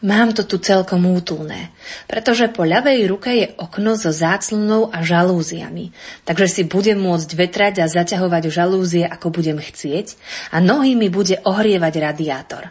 Mám 0.06 0.38
to 0.38 0.46
tu 0.46 0.62
celkom 0.62 1.10
útulné, 1.10 1.74
pretože 2.06 2.46
po 2.54 2.70
ľavej 2.70 3.02
ruke 3.10 3.34
je 3.34 3.50
okno 3.58 3.98
so 3.98 4.14
záclnou 4.14 4.94
a 4.94 5.02
žalúziami, 5.02 5.90
takže 6.22 6.46
si 6.46 6.62
budem 6.70 7.02
môcť 7.02 7.34
vetrať 7.34 7.82
a 7.82 7.90
zaťahovať 7.90 8.54
žalúzie, 8.54 9.10
ako 9.10 9.34
budem 9.34 9.58
chcieť 9.58 10.14
a 10.54 10.62
nohy 10.62 10.94
mi 10.94 11.10
bude 11.10 11.42
ohrievať 11.42 11.94
radiátor. 11.98 12.70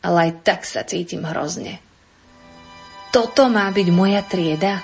Ale 0.00 0.30
aj 0.30 0.32
tak 0.44 0.60
sa 0.64 0.84
cítim 0.84 1.24
hrozne. 1.24 1.80
Toto 3.10 3.50
má 3.50 3.68
byť 3.68 3.88
moja 3.92 4.22
trieda? 4.24 4.80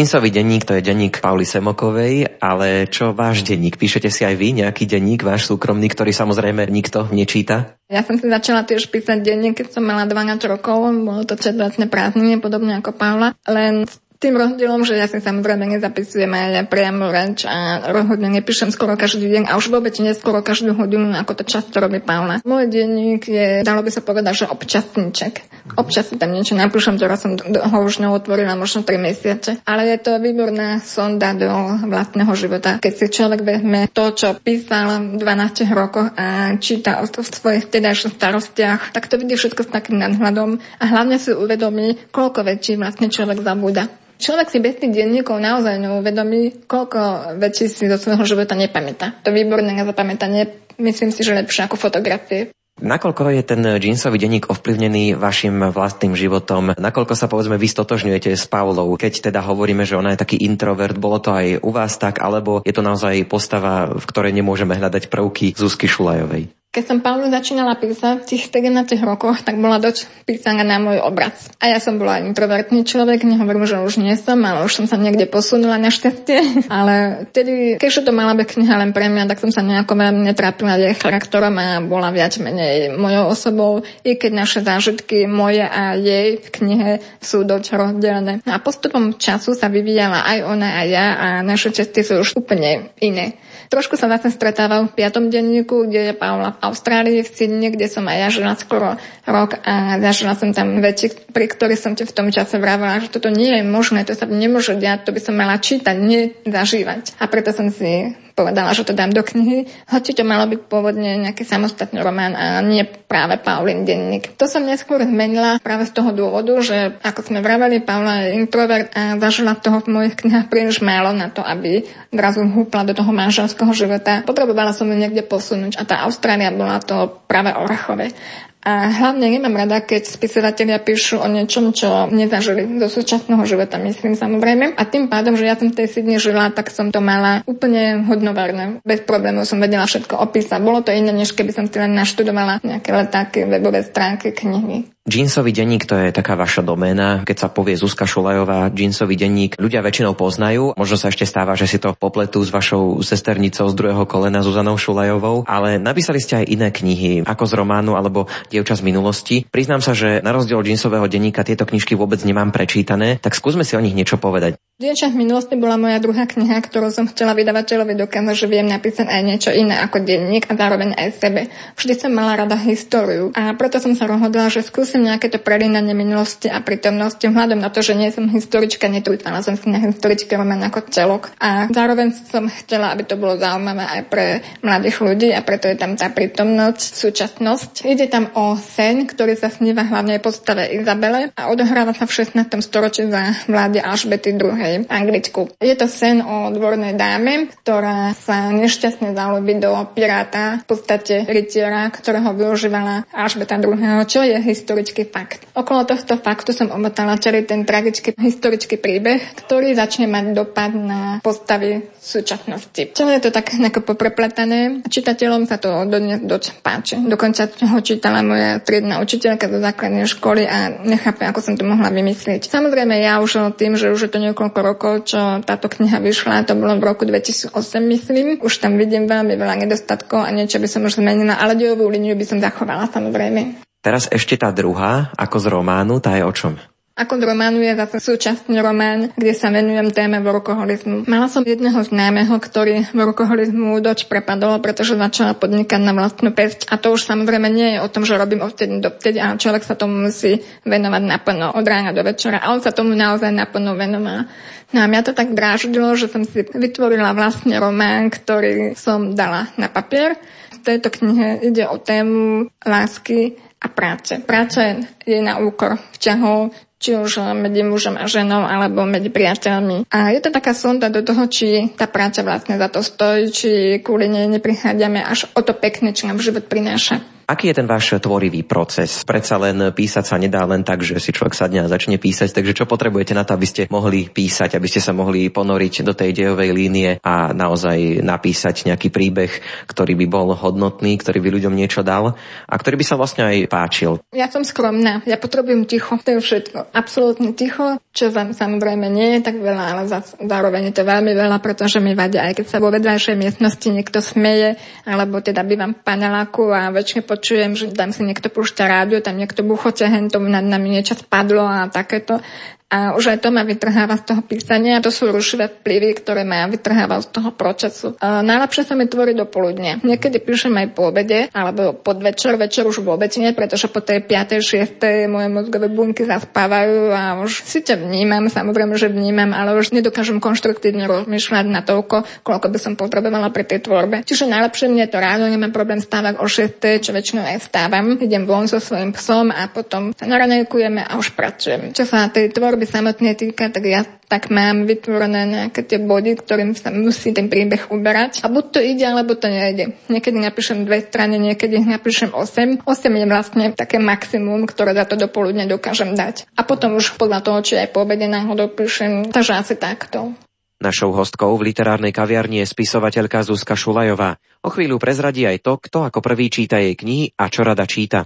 Džínsový 0.00 0.32
denník 0.32 0.64
to 0.64 0.72
je 0.72 0.80
denník 0.80 1.20
Pauli 1.20 1.44
Semokovej, 1.44 2.40
ale 2.40 2.88
čo 2.88 3.12
váš 3.12 3.44
denník? 3.44 3.76
Píšete 3.76 4.08
si 4.08 4.24
aj 4.24 4.32
vy 4.32 4.64
nejaký 4.64 4.88
denník, 4.88 5.20
váš 5.20 5.44
súkromný, 5.44 5.92
ktorý 5.92 6.08
samozrejme 6.16 6.64
nikto 6.72 7.12
nečíta? 7.12 7.76
Ja 7.84 8.00
som 8.00 8.16
si 8.16 8.24
začala 8.24 8.64
tiež 8.64 8.88
písať 8.88 9.20
denník, 9.20 9.60
keď 9.60 9.76
som 9.76 9.84
mala 9.84 10.08
12 10.08 10.40
rokov, 10.48 10.88
bolo 11.04 11.28
to 11.28 11.36
četvrtné 11.36 11.92
prázdniny, 11.92 12.40
podobne 12.40 12.80
ako 12.80 12.96
Paula, 12.96 13.36
len 13.44 13.84
tým 14.20 14.36
rozdielom, 14.36 14.84
že 14.84 15.00
ja 15.00 15.08
si 15.08 15.16
samozrejme 15.16 15.64
nezapisujem 15.64 16.28
aj 16.28 16.68
priamo 16.68 17.08
reč 17.08 17.48
a 17.48 17.88
rozhodne 17.88 18.28
nepíšem 18.28 18.68
skoro 18.68 18.92
každý 18.92 19.32
deň 19.32 19.48
a 19.48 19.56
už 19.56 19.72
vôbec 19.72 19.96
neskoro 19.96 20.44
každú 20.44 20.76
hodinu, 20.76 21.16
ako 21.16 21.40
to 21.40 21.44
často 21.48 21.80
robí 21.80 22.04
Paula. 22.04 22.44
Môj 22.44 22.68
denník 22.68 23.24
je, 23.24 23.64
dalo 23.64 23.80
by 23.80 23.88
sa 23.88 24.04
povedať, 24.04 24.44
že 24.44 24.52
občasníček. 24.52 25.40
Občas 25.80 26.12
si 26.12 26.20
tam 26.20 26.36
niečo 26.36 26.52
napíšem, 26.52 27.00
teraz 27.00 27.24
som 27.24 27.32
ho 27.40 27.78
už 27.80 28.04
neotvorila 28.04 28.60
možno 28.60 28.84
3 28.84 29.00
mesiace. 29.00 29.56
Ale 29.64 29.88
je 29.88 29.96
to 30.04 30.20
výborná 30.20 30.84
sonda 30.84 31.32
do 31.32 31.48
vlastného 31.88 32.32
života. 32.36 32.76
Keď 32.76 32.92
si 32.92 33.06
človek 33.08 33.40
vezme 33.40 33.88
to, 33.88 34.12
čo 34.12 34.36
písal 34.36 35.16
v 35.16 35.22
12 35.22 35.64
rokoch 35.72 36.12
a 36.12 36.60
číta 36.60 37.00
o 37.00 37.08
svojich 37.08 37.72
vtedajších 37.72 38.20
starostiach, 38.20 38.92
tak 38.92 39.08
to 39.08 39.16
vidí 39.16 39.32
všetko 39.32 39.64
s 39.64 39.72
takým 39.72 39.96
nadhľadom 39.96 40.60
a 40.60 40.84
hlavne 40.84 41.16
si 41.16 41.32
uvedomí, 41.32 42.12
koľko 42.12 42.44
väčší 42.44 42.76
vlastne 42.76 43.08
človek 43.08 43.40
zabúda. 43.40 43.88
Človek 44.20 44.52
si 44.52 44.60
bez 44.60 44.76
tých 44.76 44.92
denníkov 44.92 45.40
naozaj 45.40 45.80
neuvedomí, 45.80 46.68
koľko 46.68 47.34
vecí 47.40 47.72
si 47.72 47.88
zo 47.88 47.96
svojho 47.96 48.28
života 48.28 48.52
nepamätá. 48.52 49.16
To 49.24 49.32
výborné 49.32 49.72
na 49.72 49.88
zapamätanie 49.88 50.76
myslím 50.76 51.08
si, 51.08 51.24
že 51.24 51.32
lepšie 51.32 51.64
ako 51.64 51.80
fotografie. 51.80 52.52
Nakoľko 52.80 53.28
je 53.36 53.42
ten 53.44 53.60
džínsový 53.60 54.16
denník 54.16 54.48
ovplyvnený 54.48 55.12
vašim 55.12 55.72
vlastným 55.72 56.16
životom? 56.16 56.72
Nakoľko 56.76 57.12
sa 57.12 57.28
povedzme 57.28 57.60
vy 57.60 57.68
stotožňujete 57.68 58.32
s 58.32 58.48
Paulou? 58.48 58.96
Keď 58.96 59.28
teda 59.28 59.44
hovoríme, 59.44 59.84
že 59.84 60.00
ona 60.00 60.16
je 60.16 60.22
taký 60.24 60.40
introvert, 60.40 60.96
bolo 60.96 61.20
to 61.20 61.32
aj 61.32 61.60
u 61.60 61.70
vás 61.76 61.96
tak, 62.00 62.24
alebo 62.24 62.64
je 62.64 62.72
to 62.72 62.80
naozaj 62.80 63.20
postava, 63.28 63.92
v 63.92 64.04
ktorej 64.04 64.32
nemôžeme 64.32 64.72
hľadať 64.76 65.12
prvky 65.12 65.52
Zuzky 65.56 65.88
Šulajovej? 65.88 66.59
Keď 66.70 66.86
som 66.86 67.02
Paulu 67.02 67.26
začínala 67.26 67.74
písať 67.74 68.22
v 68.22 68.28
tých 68.30 68.46
17 68.46 69.02
rokoch, 69.02 69.42
tak 69.42 69.58
bola 69.58 69.82
dosť 69.82 70.06
písaná 70.22 70.62
na 70.62 70.78
môj 70.78 71.02
obraz. 71.02 71.50
A 71.58 71.66
ja 71.66 71.82
som 71.82 71.98
bola 71.98 72.22
introvertný 72.22 72.86
človek, 72.86 73.26
nehovorím, 73.26 73.66
že 73.66 73.82
už 73.82 73.98
nie 73.98 74.14
som, 74.14 74.38
ale 74.46 74.62
už 74.62 74.78
som 74.78 74.86
sa 74.86 74.94
niekde 74.94 75.26
posunula 75.26 75.82
našťastie. 75.82 76.38
Ale 76.70 77.26
vtedy, 77.34 77.74
keďže 77.74 78.06
to 78.06 78.12
mala 78.14 78.38
byť 78.38 78.54
kniha 78.54 78.86
len 78.86 78.94
pre 78.94 79.10
mňa, 79.10 79.26
tak 79.26 79.42
som 79.42 79.50
sa 79.50 79.66
nejako 79.66 79.98
veľmi 79.98 80.22
netrápila 80.22 80.78
jej 80.78 80.94
charakterom 80.94 81.58
a 81.58 81.82
bola 81.82 82.14
viac 82.14 82.38
menej 82.38 82.94
mojou 82.94 83.34
osobou, 83.34 83.82
i 84.06 84.14
keď 84.14 84.30
naše 84.30 84.62
zážitky 84.62 85.26
moje 85.26 85.66
a 85.66 85.98
jej 85.98 86.38
v 86.38 86.48
knihe 86.54 86.90
sú 87.18 87.42
dosť 87.42 87.66
rozdelené. 87.74 88.46
A 88.46 88.62
postupom 88.62 89.18
času 89.18 89.58
sa 89.58 89.66
vyvíjala 89.66 90.22
aj 90.22 90.38
ona 90.46 90.78
a 90.78 90.82
ja 90.86 91.06
a 91.18 91.26
naše 91.42 91.74
cesty 91.74 92.06
sú 92.06 92.22
už 92.22 92.38
úplne 92.38 92.94
iné. 93.02 93.42
Trošku 93.70 93.94
sa 93.94 94.10
vlastne 94.10 94.34
stretávam 94.34 94.90
v 94.90 94.98
piatom 94.98 95.30
denníku, 95.30 95.86
kde 95.86 96.10
je 96.10 96.18
Paula 96.18 96.58
v 96.58 96.62
Austrálii, 96.66 97.22
v 97.22 97.30
Sydney, 97.30 97.70
kde 97.70 97.86
som 97.86 98.02
aj 98.02 98.18
ja 98.18 98.28
žila 98.34 98.52
skoro 98.58 98.98
rok 99.30 99.62
a 99.62 99.94
zažila 100.02 100.34
som 100.34 100.50
tam 100.50 100.82
veci, 100.82 101.06
pri 101.06 101.46
ktorých 101.46 101.78
som 101.78 101.94
ti 101.94 102.02
v 102.02 102.10
tom 102.10 102.34
čase 102.34 102.58
vravila, 102.58 102.98
že 102.98 103.14
toto 103.14 103.30
nie 103.30 103.46
je 103.46 103.62
možné, 103.62 104.02
to 104.02 104.18
sa 104.18 104.26
nemôže 104.26 104.74
diať, 104.74 105.06
to 105.06 105.14
by 105.14 105.22
som 105.22 105.38
mala 105.38 105.62
čítať, 105.62 105.96
nie 106.02 106.34
zažívať. 106.42 107.14
A 107.22 107.30
preto 107.30 107.54
som 107.54 107.70
si 107.70 108.10
povedala, 108.34 108.74
že 108.76 108.86
to 108.86 108.96
dám 108.96 109.10
do 109.10 109.20
knihy, 109.20 109.66
hoci 109.90 110.10
to 110.14 110.22
malo 110.26 110.46
byť 110.50 110.60
pôvodne 110.66 111.28
nejaký 111.28 111.42
samostatný 111.46 112.00
román 112.00 112.34
a 112.34 112.64
nie 112.64 112.82
práve 112.86 113.38
Paulin 113.42 113.82
denník. 113.82 114.34
To 114.38 114.46
som 114.46 114.62
neskôr 114.66 115.02
zmenila 115.02 115.58
práve 115.58 115.86
z 115.86 115.92
toho 115.94 116.10
dôvodu, 116.14 116.54
že 116.62 116.96
ako 117.02 117.20
sme 117.26 117.42
vraveli, 117.42 117.82
Paula 117.82 118.26
je 118.26 118.38
introvert 118.38 118.90
a 118.94 119.18
zažila 119.18 119.58
toho 119.58 119.82
v 119.82 119.92
mojich 119.92 120.14
knihách 120.18 120.46
príliš 120.50 120.78
málo 120.82 121.10
na 121.10 121.28
to, 121.30 121.42
aby 121.42 121.86
zrazu 122.10 122.46
húpla 122.46 122.86
do 122.86 122.94
toho 122.94 123.10
manželského 123.10 123.70
života. 123.74 124.22
Potrebovala 124.26 124.74
som 124.74 124.86
ju 124.86 124.96
niekde 124.96 125.26
posunúť 125.26 125.78
a 125.78 125.86
tá 125.86 126.06
Austrália 126.06 126.54
bola 126.54 126.82
to 126.82 127.22
práve 127.26 127.54
Orachové. 127.54 128.12
A 128.60 128.92
hlavne 128.92 129.24
nemám 129.24 129.56
rada, 129.64 129.80
keď 129.80 130.04
spisovatelia 130.04 130.76
píšu 130.84 131.16
o 131.16 131.24
niečom, 131.32 131.72
čo 131.72 132.12
nezažili 132.12 132.68
do 132.76 132.92
súčasného 132.92 133.40
života, 133.48 133.80
myslím 133.80 134.12
samozrejme. 134.12 134.76
A 134.76 134.82
tým 134.84 135.08
pádom, 135.08 135.32
že 135.32 135.48
ja 135.48 135.56
som 135.56 135.72
v 135.72 135.80
tej 135.80 135.88
Sydney 135.88 136.20
žila, 136.20 136.52
tak 136.52 136.68
som 136.68 136.92
to 136.92 137.00
mala 137.00 137.40
úplne 137.48 138.04
hodnoverné. 138.04 138.84
Bez 138.84 139.00
problémov 139.08 139.48
som 139.48 139.56
vedela 139.64 139.88
všetko 139.88 140.12
opísať. 140.12 140.60
Bolo 140.60 140.84
to 140.84 140.92
iné, 140.92 141.08
než 141.08 141.32
keby 141.32 141.56
som 141.56 141.64
si 141.64 141.80
len 141.80 141.96
naštudovala 141.96 142.60
nejaké 142.60 142.92
letáky, 142.92 143.48
webové 143.48 143.80
stránky, 143.80 144.36
knihy. 144.36 144.92
Jeansový 145.10 145.50
denník 145.50 145.90
to 145.90 145.98
je 145.98 146.14
taká 146.14 146.38
vaša 146.38 146.62
doména. 146.62 147.26
Keď 147.26 147.36
sa 147.42 147.48
povie 147.50 147.74
Zuzka 147.74 148.06
Šulajová, 148.06 148.70
jeansový 148.70 149.18
denník, 149.18 149.58
ľudia 149.58 149.82
väčšinou 149.82 150.14
poznajú. 150.14 150.78
Možno 150.78 150.94
sa 150.94 151.10
ešte 151.10 151.26
stáva, 151.26 151.58
že 151.58 151.66
si 151.66 151.82
to 151.82 151.98
popletú 151.98 152.38
s 152.46 152.54
vašou 152.54 153.02
sesternicou 153.02 153.66
z 153.66 153.74
druhého 153.74 154.06
kolena 154.06 154.46
Zuzanou 154.46 154.78
Šulajovou, 154.78 155.50
ale 155.50 155.82
napísali 155.82 156.22
ste 156.22 156.38
aj 156.38 156.46
iné 156.46 156.70
knihy, 156.70 157.26
ako 157.26 157.42
z 157.42 157.52
románu 157.58 157.98
alebo 157.98 158.30
Dievča 158.54 158.78
z 158.78 158.86
minulosti. 158.86 159.36
Priznám 159.50 159.82
sa, 159.82 159.98
že 159.98 160.22
na 160.22 160.30
rozdiel 160.30 160.62
od 160.62 160.70
jeansového 160.70 161.10
denníka 161.10 161.42
tieto 161.42 161.66
knižky 161.66 161.98
vôbec 161.98 162.22
nemám 162.22 162.54
prečítané, 162.54 163.18
tak 163.18 163.34
skúsme 163.34 163.66
si 163.66 163.74
o 163.74 163.82
nich 163.82 163.98
niečo 163.98 164.14
povedať. 164.14 164.62
Dievča 164.78 165.12
v 165.12 165.26
minulosti 165.26 165.60
bola 165.60 165.76
moja 165.76 166.00
druhá 166.00 166.24
kniha, 166.24 166.56
ktorú 166.56 166.88
som 166.88 167.04
chcela 167.10 167.36
vydavateľovi 167.36 168.00
dokázať, 168.00 168.32
že 168.32 168.46
viem 168.48 168.64
napísať 168.64 169.12
aj 169.12 169.22
niečo 169.26 169.50
iné 169.52 169.76
ako 169.76 170.06
denník 170.06 170.48
a 170.48 170.56
zároveň 170.56 170.96
aj 170.96 171.08
sebe. 171.20 171.52
Vždy 171.76 171.94
som 171.98 172.14
mala 172.14 172.32
rada 172.38 172.56
históriu 172.56 173.28
a 173.36 173.52
preto 173.58 173.76
som 173.76 173.92
sa 173.92 174.08
rozhodla, 174.08 174.48
že 174.48 174.64
skúsim 174.64 174.99
nejaké 175.00 175.32
to 175.32 175.40
prelínanie 175.40 175.96
minulosti 175.96 176.52
a 176.52 176.60
prítomnosti 176.60 177.24
vzhľadom 177.24 177.58
na 177.58 177.72
to, 177.72 177.80
že 177.80 177.96
nie 177.96 178.12
som 178.12 178.28
historička, 178.28 178.86
netrúcala 178.86 179.40
som 179.40 179.56
si 179.56 179.66
na 179.72 179.80
historičke 179.80 180.36
román 180.36 180.60
ako 180.60 180.86
celok. 180.92 181.32
A 181.40 181.66
zároveň 181.72 182.12
som 182.28 182.46
chcela, 182.46 182.92
aby 182.92 183.08
to 183.08 183.16
bolo 183.16 183.40
zaujímavé 183.40 183.84
aj 183.84 184.02
pre 184.12 184.26
mladých 184.60 184.96
ľudí 185.00 185.28
a 185.32 185.40
preto 185.40 185.66
je 185.66 185.76
tam 185.80 185.96
tá 185.96 186.12
prítomnosť, 186.12 186.80
súčasnosť. 187.00 187.88
Ide 187.88 188.06
tam 188.12 188.28
o 188.36 188.54
sen, 188.60 189.08
ktorý 189.08 189.34
sa 189.34 189.48
sníva 189.48 189.88
hlavne 189.88 190.20
postave 190.20 190.68
Izabele 190.76 191.32
a 191.34 191.48
odohráva 191.48 191.96
sa 191.96 192.04
v 192.04 192.12
16. 192.20 192.60
storočí 192.60 193.08
za 193.08 193.34
vlády 193.48 193.80
Alžbety 193.80 194.36
II 194.36 194.86
Anglicku. 194.86 195.48
Je 195.58 195.74
to 195.74 195.88
sen 195.88 196.20
o 196.20 196.52
dvornej 196.52 196.94
dáme, 196.94 197.48
ktorá 197.64 198.12
sa 198.12 198.52
nešťastne 198.52 199.16
zalúbi 199.16 199.56
do 199.56 199.72
piráta, 199.96 200.60
v 200.62 200.64
podstate 200.68 201.24
rytiera, 201.26 201.88
ktorého 201.88 202.36
využívala 202.36 203.08
Alžbeta 203.10 203.56
II, 203.56 204.04
čo 204.04 204.20
je 204.20 204.36
historický 204.80 205.04
fakt. 205.04 205.44
Okolo 205.52 205.84
tohto 205.84 206.16
faktu 206.16 206.56
som 206.56 206.72
omotala 206.72 207.20
celý 207.20 207.44
ten 207.44 207.68
tragický 207.68 208.16
historický 208.16 208.80
príbeh, 208.80 209.20
ktorý 209.44 209.76
začne 209.76 210.08
mať 210.08 210.32
dopad 210.32 210.72
na 210.72 211.20
postavy 211.20 211.84
súčasnosti. 212.00 212.96
Celé 212.96 213.20
je 213.20 213.28
to 213.28 213.30
tak 213.30 213.52
nejako 213.52 213.84
poprepletané. 213.84 214.80
Čitateľom 214.88 215.44
sa 215.44 215.60
to 215.60 215.84
dodnes 215.84 216.24
dosť 216.24 216.64
páči. 216.64 216.96
Dokonca 216.96 217.44
ho 217.44 217.78
čítala 217.84 218.24
moja 218.24 218.56
triedna 218.64 219.04
učiteľka 219.04 219.52
zo 219.52 219.60
základnej 219.60 220.08
školy 220.08 220.48
a 220.48 220.80
nechápe, 220.80 221.28
ako 221.28 221.44
som 221.44 221.54
to 221.60 221.68
mohla 221.68 221.92
vymyslieť. 221.92 222.48
Samozrejme, 222.48 222.96
ja 223.04 223.20
už 223.20 223.52
tým, 223.60 223.76
že 223.76 223.92
už 223.92 224.08
je 224.08 224.10
to 224.16 224.18
niekoľko 224.18 224.60
rokov, 224.64 224.92
čo 225.12 225.44
táto 225.44 225.68
kniha 225.68 226.00
vyšla, 226.00 226.48
to 226.48 226.56
bolo 226.56 226.72
v 226.80 226.88
roku 226.88 227.04
2008, 227.04 227.52
myslím. 227.84 228.26
Už 228.40 228.64
tam 228.64 228.80
vidím 228.80 229.04
veľmi 229.04 229.36
veľa 229.36 229.60
nedostatkov 229.60 230.24
a 230.24 230.32
niečo 230.32 230.56
by 230.56 230.68
som 230.72 230.88
už 230.88 230.96
zmenila, 230.96 231.36
ale 231.36 231.52
dejovú 231.52 231.84
líniu 231.92 232.16
by 232.16 232.24
som 232.24 232.40
zachovala 232.40 232.88
samozrejme. 232.88 233.69
Teraz 233.80 234.12
ešte 234.12 234.36
tá 234.36 234.52
druhá, 234.52 235.08
ako 235.16 235.36
z 235.40 235.46
románu, 235.48 236.04
tá 236.04 236.12
je 236.12 236.24
o 236.28 236.32
čom? 236.36 236.52
Ako 237.00 237.16
z 237.16 237.32
románu 237.32 237.64
je 237.64 237.72
zase 237.80 237.96
súčasný 237.96 238.60
román, 238.60 239.08
kde 239.16 239.32
sa 239.32 239.48
venujem 239.48 239.88
téme 239.88 240.20
workoholizmu. 240.20 241.08
Mala 241.08 241.32
som 241.32 241.40
jedného 241.40 241.80
známeho, 241.80 242.36
ktorý 242.36 242.92
workoholizmu 242.92 243.80
doč 243.80 244.04
prepadol, 244.04 244.60
pretože 244.60 245.00
začala 245.00 245.32
podnikať 245.32 245.80
na 245.80 245.96
vlastnú 245.96 246.28
pesť. 246.28 246.68
A 246.68 246.76
to 246.76 246.92
už 246.92 247.08
samozrejme 247.08 247.48
nie 247.48 247.72
je 247.72 247.78
o 247.80 247.88
tom, 247.88 248.04
že 248.04 248.20
robím 248.20 248.44
odtedy 248.44 248.84
do 248.84 248.92
vtedy, 248.92 249.16
ale 249.16 249.40
človek 249.40 249.64
sa 249.64 249.80
tomu 249.80 249.96
musí 249.96 250.44
venovať 250.68 251.02
naplno 251.08 251.56
od 251.56 251.64
rána 251.64 251.96
do 251.96 252.04
večera. 252.04 252.36
A 252.36 252.52
on 252.52 252.60
sa 252.60 252.76
tomu 252.76 252.92
naozaj 252.92 253.32
naplno 253.32 253.80
venoval. 253.80 254.28
No 254.76 254.84
a 254.84 254.90
mňa 254.92 255.00
to 255.08 255.16
tak 255.16 255.32
dráždilo, 255.32 255.96
že 255.96 256.12
som 256.12 256.28
si 256.28 256.44
vytvorila 256.44 257.16
vlastne 257.16 257.56
román, 257.56 258.12
ktorý 258.12 258.76
som 258.76 259.16
dala 259.16 259.48
na 259.56 259.72
papier. 259.72 260.20
V 260.52 260.68
tejto 260.68 260.92
knihe 260.92 261.48
ide 261.48 261.64
o 261.64 261.80
tému 261.80 262.52
lásky 262.60 263.40
a 263.60 263.66
práce. 263.68 264.16
Práca 264.24 264.80
je 265.04 265.18
na 265.20 265.38
úkor 265.44 265.76
vzťahov, 265.92 266.56
či 266.80 266.96
už 266.96 267.36
medzi 267.36 267.60
mužom 267.60 268.00
a 268.00 268.08
ženou, 268.08 268.40
alebo 268.40 268.88
medzi 268.88 269.12
priateľmi. 269.12 269.92
A 269.92 270.16
je 270.16 270.20
to 270.24 270.32
taká 270.32 270.56
sonda 270.56 270.88
do 270.88 271.04
toho, 271.04 271.28
či 271.28 271.68
tá 271.76 271.84
práca 271.84 272.24
vlastne 272.24 272.56
za 272.56 272.72
to 272.72 272.80
stojí, 272.80 273.28
či 273.28 273.50
kvôli 273.84 274.08
nej 274.08 274.24
neprichádzame 274.32 275.04
až 275.04 275.28
o 275.36 275.44
to 275.44 275.52
pekné, 275.52 275.92
čo 275.92 276.08
nám 276.08 276.24
život 276.24 276.48
prináša. 276.48 277.04
Aký 277.30 277.46
je 277.46 277.62
ten 277.62 277.70
váš 277.70 277.94
tvorivý 278.02 278.42
proces? 278.42 279.06
Predsa 279.06 279.38
len 279.38 279.70
písať 279.70 280.02
sa 280.02 280.18
nedá 280.18 280.42
len 280.50 280.66
tak, 280.66 280.82
že 280.82 280.98
si 280.98 281.14
človek 281.14 281.38
sadne 281.38 281.62
a 281.62 281.70
začne 281.70 281.94
písať, 281.94 282.34
takže 282.34 282.58
čo 282.58 282.66
potrebujete 282.66 283.14
na 283.14 283.22
to, 283.22 283.38
aby 283.38 283.46
ste 283.46 283.70
mohli 283.70 284.10
písať, 284.10 284.58
aby 284.58 284.66
ste 284.66 284.82
sa 284.82 284.90
mohli 284.90 285.30
ponoriť 285.30 285.86
do 285.86 285.94
tej 285.94 286.10
dejovej 286.10 286.50
línie 286.50 286.98
a 286.98 287.30
naozaj 287.30 288.02
napísať 288.02 288.66
nejaký 288.66 288.90
príbeh, 288.90 289.30
ktorý 289.70 289.94
by 289.94 290.06
bol 290.10 290.34
hodnotný, 290.34 290.98
ktorý 290.98 291.22
by 291.22 291.30
ľuďom 291.38 291.54
niečo 291.54 291.86
dal 291.86 292.18
a 292.50 292.54
ktorý 292.58 292.82
by 292.82 292.86
sa 292.90 292.98
vlastne 292.98 293.22
aj 293.22 293.46
páčil. 293.46 294.02
Ja 294.10 294.26
som 294.26 294.42
skromná, 294.42 295.06
ja 295.06 295.14
potrebujem 295.14 295.70
ticho, 295.70 296.02
to 296.02 296.18
je 296.18 296.26
všetko. 296.26 296.74
Absolútne 296.74 297.30
ticho, 297.38 297.78
čo 297.94 298.10
samozrejme 298.10 298.90
nie 298.90 299.22
je 299.22 299.30
tak 299.30 299.38
veľa, 299.38 299.64
ale 299.78 299.82
zároveň 300.18 300.74
je 300.74 300.82
to 300.82 300.82
veľmi 300.82 301.14
veľa, 301.14 301.38
pretože 301.38 301.78
mi 301.78 301.94
vadia, 301.94 302.26
aj 302.26 302.42
keď 302.42 302.46
sa 302.50 302.58
vo 302.58 302.74
vedľajšej 302.74 303.14
miestnosti 303.14 303.68
niekto 303.70 304.02
smeje, 304.02 304.58
alebo 304.82 305.22
teda 305.22 305.46
bývam 305.46 305.78
v 305.78 305.82
paneláku 305.86 306.50
a 306.50 306.74
väčšine 306.74 307.06
počujem, 307.20 307.52
že 307.52 307.76
tam 307.76 307.92
si 307.92 308.00
niekto 308.00 308.32
púšťa 308.32 308.64
rádio, 308.64 309.04
tam 309.04 309.20
niekto 309.20 309.44
buchoce, 309.44 309.84
hentom 309.84 310.24
nad 310.24 310.40
nami 310.40 310.72
niečo 310.72 310.96
spadlo 310.96 311.44
a 311.44 311.68
takéto. 311.68 312.24
A 312.70 312.94
už 312.94 313.10
aj 313.10 313.18
to 313.26 313.34
ma 313.34 313.42
vytrháva 313.42 313.98
z 313.98 314.14
toho 314.14 314.22
písania. 314.22 314.78
To 314.78 314.94
sú 314.94 315.10
rušivé 315.10 315.50
vplyvy, 315.50 315.90
ktoré 315.98 316.22
ma 316.22 316.46
vytrháva 316.46 317.02
z 317.02 317.10
toho 317.10 317.34
procesu. 317.34 317.98
A 317.98 318.22
najlepšie 318.22 318.62
sa 318.62 318.78
mi 318.78 318.86
tvorí 318.86 319.10
do 319.10 319.26
poludnia. 319.26 319.82
Niekedy 319.82 320.22
píšem 320.22 320.54
aj 320.54 320.78
po 320.78 320.94
obede, 320.94 321.26
alebo 321.34 321.74
pod 321.74 321.98
večer, 321.98 322.38
večer 322.38 322.62
už 322.70 322.86
vôbec 322.86 323.10
nie, 323.18 323.34
pretože 323.34 323.66
po 323.66 323.82
tej 323.82 324.06
5. 324.06 324.38
6. 324.38 325.10
moje 325.10 325.28
mozgové 325.28 325.66
bunky 325.66 326.06
zaspávajú 326.06 326.94
a 326.94 327.02
už 327.18 327.42
si 327.42 327.58
ťa 327.66 327.74
vnímam, 327.82 328.30
samozrejme, 328.30 328.78
že 328.78 328.86
vnímam, 328.86 329.34
ale 329.34 329.58
už 329.58 329.74
nedokážem 329.74 330.22
konštruktívne 330.22 330.86
rozmýšľať 330.86 331.46
na 331.50 331.66
toľko, 331.66 332.22
koľko 332.22 332.46
by 332.54 332.58
som 332.62 332.78
potrebovala 332.78 333.34
pri 333.34 333.50
tej 333.50 333.66
tvorbe. 333.66 334.06
Čiže 334.06 334.30
najlepšie 334.30 334.70
mne 334.70 334.86
to 334.86 335.02
ráno, 335.02 335.26
nemám 335.26 335.50
problém 335.50 335.82
stávať 335.82 336.22
o 336.22 336.26
6. 336.30 336.86
čo 336.86 336.94
väčšinou 336.94 337.26
aj 337.26 337.50
stávam. 337.50 337.98
Idem 337.98 338.30
von 338.30 338.46
so 338.46 338.62
svojím 338.62 338.94
psom 338.94 339.34
a 339.34 339.50
potom 339.50 339.90
sa 339.90 340.06
naranejkujeme 340.06 340.86
a 340.86 340.94
už 340.94 341.18
pracujem. 341.18 341.74
Čo 341.74 341.82
sa 341.82 342.06
tej 342.06 342.30
tvorby 342.60 342.76
samotné 342.76 343.16
týka, 343.16 343.48
tak 343.48 343.64
ja 343.64 343.88
tak 344.04 344.28
mám 344.28 344.68
vytvorené 344.68 345.24
nejaké 345.24 345.64
tie 345.64 345.80
body, 345.80 346.20
ktorým 346.20 346.52
sa 346.52 346.68
musí 346.68 347.16
ten 347.16 347.32
príbeh 347.32 347.72
uberať. 347.72 348.20
A 348.20 348.28
buď 348.28 348.44
to 348.52 348.60
ide, 348.60 348.84
alebo 348.84 349.16
to 349.16 349.32
nejde. 349.32 349.72
Niekedy 349.88 350.20
napíšem 350.20 350.68
dve 350.68 350.84
strany, 350.84 351.16
niekedy 351.16 351.56
napíšem 351.64 352.12
8. 352.12 352.68
8 352.68 352.68
je 352.68 353.06
vlastne 353.08 353.44
také 353.56 353.80
maximum, 353.80 354.44
ktoré 354.44 354.76
za 354.76 354.84
to 354.84 355.00
dopoludne 355.00 355.48
dokážem 355.48 355.96
dať. 355.96 356.28
A 356.36 356.44
potom 356.44 356.76
už 356.76 357.00
podľa 357.00 357.24
toho, 357.24 357.40
či 357.40 357.56
aj 357.56 357.72
po 357.72 357.88
obede 357.88 358.04
náhodou 358.04 358.52
píšem, 358.52 359.08
takže 359.08 359.40
asi 359.40 359.56
takto. 359.56 360.12
Našou 360.60 360.92
hostkou 360.92 361.32
v 361.40 361.48
literárnej 361.48 361.96
kaviarni 361.96 362.44
je 362.44 362.50
spisovateľka 362.52 363.24
Zuzka 363.24 363.56
Šulajová. 363.56 364.20
O 364.44 364.52
chvíľu 364.52 364.76
prezradí 364.76 365.24
aj 365.24 365.40
to, 365.40 365.56
kto 365.56 365.88
ako 365.88 366.04
prvý 366.04 366.28
číta 366.28 366.60
jej 366.60 366.76
knihy 366.76 367.16
a 367.16 367.32
čo 367.32 367.40
rada 367.40 367.64
číta. 367.64 368.04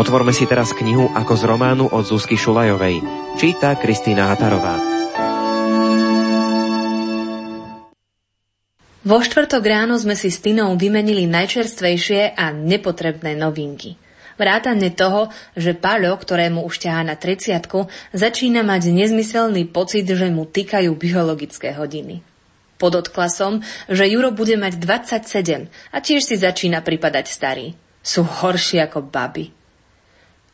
Otvorme 0.00 0.32
si 0.32 0.48
teraz 0.48 0.72
knihu 0.72 1.12
ako 1.12 1.36
z 1.36 1.44
románu 1.44 1.84
od 1.92 2.08
Zuzky 2.08 2.32
Šulajovej. 2.32 3.04
Číta 3.36 3.76
Kristýna 3.76 4.32
Hatarová. 4.32 4.80
Vo 9.04 9.20
štvrtok 9.20 9.60
ráno 9.60 10.00
sme 10.00 10.16
si 10.16 10.32
s 10.32 10.40
Tinou 10.40 10.72
vymenili 10.80 11.28
najčerstvejšie 11.28 12.32
a 12.32 12.48
nepotrebné 12.48 13.36
novinky. 13.36 14.00
Vrátane 14.40 14.88
toho, 14.96 15.28
že 15.52 15.76
Paľo, 15.76 16.16
ktorému 16.16 16.64
už 16.64 16.80
ťahá 16.80 17.04
na 17.04 17.20
30 17.20 17.60
začína 18.16 18.64
mať 18.64 18.88
nezmyselný 18.88 19.68
pocit, 19.68 20.08
že 20.08 20.32
mu 20.32 20.48
týkajú 20.48 20.96
biologické 20.96 21.76
hodiny. 21.76 22.24
Podotkla 22.80 23.28
som, 23.28 23.60
že 23.84 24.08
Juro 24.08 24.32
bude 24.32 24.56
mať 24.56 24.80
27 24.80 25.68
a 25.92 25.96
tiež 26.00 26.24
si 26.24 26.40
začína 26.40 26.80
pripadať 26.80 27.28
starý. 27.28 27.76
Sú 28.00 28.24
horší 28.24 28.80
ako 28.80 29.04
baby. 29.04 29.59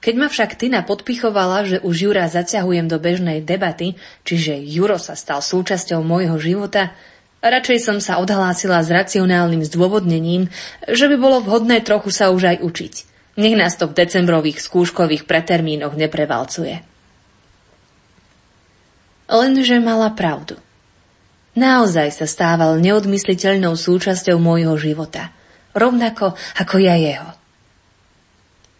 Keď 0.07 0.15
ma 0.15 0.31
však 0.31 0.55
Tina 0.55 0.87
podpichovala, 0.87 1.67
že 1.67 1.77
už 1.83 2.07
Jura 2.07 2.31
zaťahujem 2.31 2.87
do 2.87 3.03
bežnej 3.03 3.43
debaty, 3.43 3.99
čiže 4.23 4.55
Juro 4.55 5.03
sa 5.03 5.19
stal 5.19 5.43
súčasťou 5.43 5.99
môjho 6.07 6.39
života, 6.39 6.95
radšej 7.43 7.79
som 7.83 7.99
sa 7.99 8.23
odhlásila 8.23 8.79
s 8.87 8.95
racionálnym 8.95 9.67
zdôvodnením, 9.67 10.47
že 10.87 11.11
by 11.11 11.17
bolo 11.19 11.43
vhodné 11.43 11.83
trochu 11.83 12.15
sa 12.15 12.31
už 12.31 12.55
aj 12.55 12.59
učiť. 12.63 12.95
Nech 13.35 13.59
nás 13.59 13.75
to 13.75 13.91
v 13.91 13.99
decembrových 13.99 14.63
skúškových 14.63 15.27
pretermínoch 15.27 15.99
neprevalcuje. 15.99 16.87
Lenže 19.27 19.83
mala 19.83 20.15
pravdu. 20.15 20.55
Naozaj 21.59 22.15
sa 22.15 22.31
stával 22.31 22.79
neodmysliteľnou 22.79 23.75
súčasťou 23.75 24.39
môjho 24.39 24.79
života, 24.79 25.35
rovnako 25.75 26.39
ako 26.63 26.77
ja 26.79 26.95
jeho. 26.95 27.36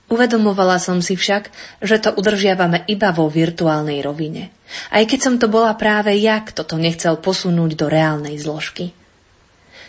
Uvedomovala 0.07 0.79
som 0.79 1.03
si 1.03 1.19
však, 1.19 1.51
že 1.83 1.99
to 1.99 2.15
udržiavame 2.15 2.87
iba 2.87 3.11
vo 3.11 3.27
virtuálnej 3.27 3.99
rovine. 4.07 4.55
Aj 4.95 5.03
keď 5.03 5.19
som 5.19 5.35
to 5.35 5.51
bola 5.51 5.75
práve 5.75 6.15
ja, 6.15 6.39
kto 6.47 6.63
to 6.63 6.79
nechcel 6.79 7.19
posunúť 7.19 7.75
do 7.75 7.91
reálnej 7.91 8.39
zložky. 8.39 8.95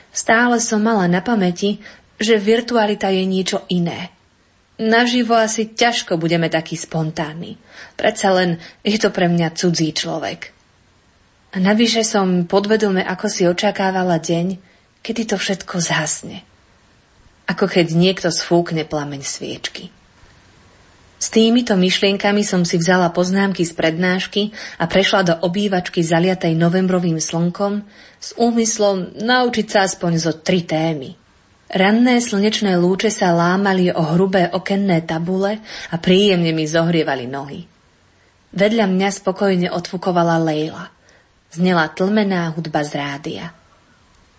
Stále 0.10 0.58
som 0.58 0.82
mala 0.82 1.06
na 1.06 1.21
pamäti, 1.21 1.77
že 2.17 2.41
virtualita 2.41 3.13
je 3.13 3.23
niečo 3.30 3.62
iné. 3.69 4.10
Naživo 4.82 5.38
asi 5.38 5.69
ťažko 5.69 6.17
budeme 6.17 6.49
takí 6.49 6.73
spontánni. 6.73 7.62
Predsa 7.93 8.34
len 8.34 8.58
je 8.82 8.97
to 8.97 9.13
pre 9.13 9.30
mňa 9.30 9.53
cudzí 9.53 9.93
človek. 9.93 10.53
A 11.53 11.62
navyše 11.62 12.01
som 12.01 12.49
podvedome 12.49 13.06
ako 13.06 13.25
si 13.30 13.45
očakávala 13.45 14.17
deň, 14.17 14.58
kedy 15.06 15.30
to 15.30 15.38
všetko 15.38 15.77
zhasne. 15.77 16.41
Ako 17.45 17.69
keď 17.69 17.93
niekto 17.93 18.30
sfúkne 18.34 18.82
plameň 18.82 19.21
sviečky. 19.21 19.93
S 21.28 21.36
týmito 21.36 21.76
myšlienkami 21.76 22.40
som 22.40 22.63
si 22.63 22.80
vzala 22.80 23.12
poznámky 23.12 23.68
z 23.68 23.76
prednášky 23.76 24.56
a 24.80 24.88
prešla 24.88 25.22
do 25.28 25.36
obývačky 25.44 26.00
zaliatej 26.00 26.56
novembrovým 26.56 27.20
slnkom 27.20 27.84
s 28.16 28.32
úmyslom 28.40 29.12
naučiť 29.20 29.68
sa 29.68 29.84
aspoň 29.84 30.12
zo 30.24 30.40
tri 30.40 30.63
témy. 30.63 31.20
Ranné 31.68 32.24
slnečné 32.24 32.80
lúče 32.80 33.12
sa 33.12 33.36
lámali 33.36 33.92
o 33.92 34.00
hrubé 34.16 34.48
okenné 34.56 35.04
tabule 35.04 35.60
a 35.92 36.00
príjemne 36.00 36.56
mi 36.56 36.63
zohrievali 36.63 37.28
nohy. 37.28 37.68
Vedľa 38.56 38.88
mňa 38.88 39.10
spokojne 39.12 39.68
odfukovala 39.68 40.40
Leila. 40.40 40.96
Znela 41.52 41.92
tlmená 41.92 42.56
hudba 42.56 42.88
z 42.88 43.04
rádia. 43.04 43.46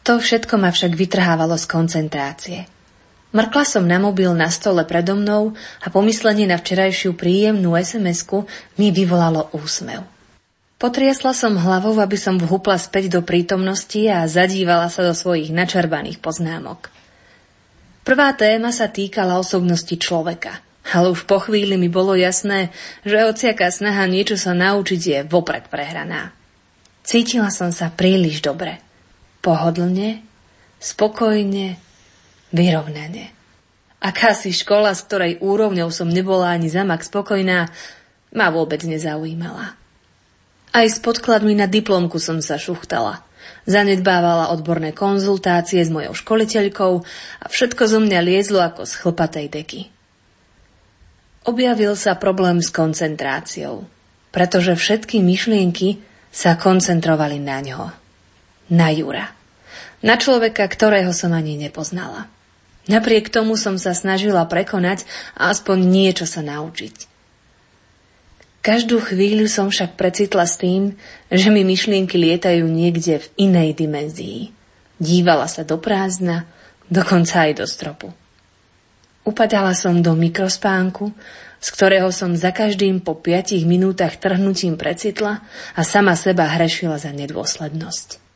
To 0.09 0.17
všetko 0.17 0.57
ma 0.57 0.73
však 0.73 0.97
vytrhávalo 0.97 1.61
z 1.61 1.69
koncentrácie– 1.69 2.61
Mrkla 3.29 3.65
som 3.69 3.85
na 3.85 4.01
mobil 4.01 4.33
na 4.33 4.49
stole 4.49 4.89
predo 4.89 5.13
mnou 5.13 5.53
a 5.85 5.87
pomyslenie 5.93 6.49
na 6.49 6.57
včerajšiu 6.57 7.13
príjemnú 7.13 7.77
sms 7.77 8.25
mi 8.81 8.89
vyvolalo 8.89 9.53
úsmev. 9.53 10.01
Potriesla 10.79 11.35
som 11.35 11.59
hlavou, 11.59 11.99
aby 11.99 12.15
som 12.15 12.39
vhupla 12.39 12.79
späť 12.79 13.11
do 13.13 13.21
prítomnosti 13.21 13.99
a 14.09 14.25
zadívala 14.31 14.87
sa 14.89 15.05
do 15.05 15.13
svojich 15.13 15.51
načerbaných 15.51 16.23
poznámok. 16.23 16.89
Prvá 18.07 18.33
téma 18.33 18.73
sa 18.73 18.89
týkala 18.89 19.37
osobnosti 19.37 19.93
človeka, 19.93 20.65
ale 20.89 21.13
už 21.13 21.29
po 21.29 21.43
chvíli 21.45 21.77
mi 21.77 21.93
bolo 21.93 22.17
jasné, 22.17 22.73
že 23.05 23.21
hociaká 23.21 23.69
snaha 23.69 24.09
niečo 24.09 24.41
sa 24.41 24.57
naučiť 24.57 25.01
je 25.03 25.19
vopred 25.29 25.69
prehraná. 25.69 26.33
Cítila 27.05 27.53
som 27.53 27.69
sa 27.75 27.93
príliš 27.93 28.41
dobre. 28.41 28.81
Pohodlne, 29.45 30.25
spokojne, 30.81 31.77
vyrovnane. 32.55 33.35
Akási 33.99 34.55
škola, 34.55 34.95
s 34.95 35.03
ktorej 35.03 35.43
úrovňou 35.43 35.91
som 35.91 36.07
nebola 36.07 36.55
ani 36.55 36.71
zamak 36.71 37.03
spokojná, 37.03 37.67
ma 38.31 38.47
vôbec 38.55 38.79
nezaujímala. 38.87 39.75
Aj 40.71 40.87
s 40.87 41.03
podkladmi 41.03 41.59
na 41.59 41.67
diplomku 41.67 42.21
som 42.23 42.39
sa 42.39 42.61
šuchtala. 42.61 43.25
Zanedbávala 43.67 44.53
odborné 44.55 44.95
konzultácie 44.95 45.83
s 45.83 45.91
mojou 45.91 46.15
školiteľkou 46.15 46.93
a 47.43 47.47
všetko 47.49 47.83
zo 47.89 47.99
mňa 48.01 48.21
liezlo 48.23 48.61
ako 48.63 48.87
z 48.87 48.93
chlpatej 49.03 49.47
deky. 49.51 49.81
Objavil 51.49 51.97
sa 51.97 52.17
problém 52.17 52.61
s 52.61 52.69
koncentráciou, 52.69 53.89
pretože 54.31 54.77
všetky 54.77 55.25
myšlienky 55.25 56.01
sa 56.29 56.61
koncentrovali 56.61 57.41
na 57.41 57.59
ňo. 57.65 57.81
Na 58.69 58.93
Jura. 58.93 59.33
Na 60.05 60.21
človeka, 60.21 60.69
ktorého 60.69 61.11
som 61.17 61.33
ani 61.33 61.57
nepoznala. 61.57 62.29
Napriek 62.89 63.29
tomu 63.29 63.61
som 63.61 63.77
sa 63.77 63.93
snažila 63.93 64.49
prekonať 64.49 65.05
a 65.37 65.53
aspoň 65.53 65.85
niečo 65.85 66.25
sa 66.25 66.41
naučiť. 66.41 67.05
Každú 68.65 69.01
chvíľu 69.01 69.47
som 69.47 69.71
však 69.71 69.95
precitla 69.95 70.45
s 70.45 70.59
tým, 70.61 70.99
že 71.31 71.49
mi 71.49 71.63
myšlienky 71.63 72.19
lietajú 72.19 72.67
niekde 72.67 73.23
v 73.23 73.27
inej 73.49 73.79
dimenzii. 73.79 74.51
Dívala 74.99 75.47
sa 75.47 75.63
do 75.63 75.79
prázdna, 75.79 76.49
dokonca 76.91 77.49
aj 77.49 77.53
do 77.63 77.67
stropu. 77.69 78.09
Upadala 79.23 79.77
som 79.77 80.01
do 80.01 80.17
mikrospánku, 80.17 81.13
z 81.61 81.69
ktorého 81.75 82.09
som 82.11 82.35
za 82.35 82.51
každým 82.51 83.05
po 83.05 83.19
piatich 83.19 83.69
minútach 83.69 84.17
trhnutím 84.17 84.81
precitla 84.81 85.45
a 85.77 85.81
sama 85.85 86.17
seba 86.17 86.49
hrešila 86.49 86.97
za 86.97 87.13
nedôslednosť. 87.13 88.29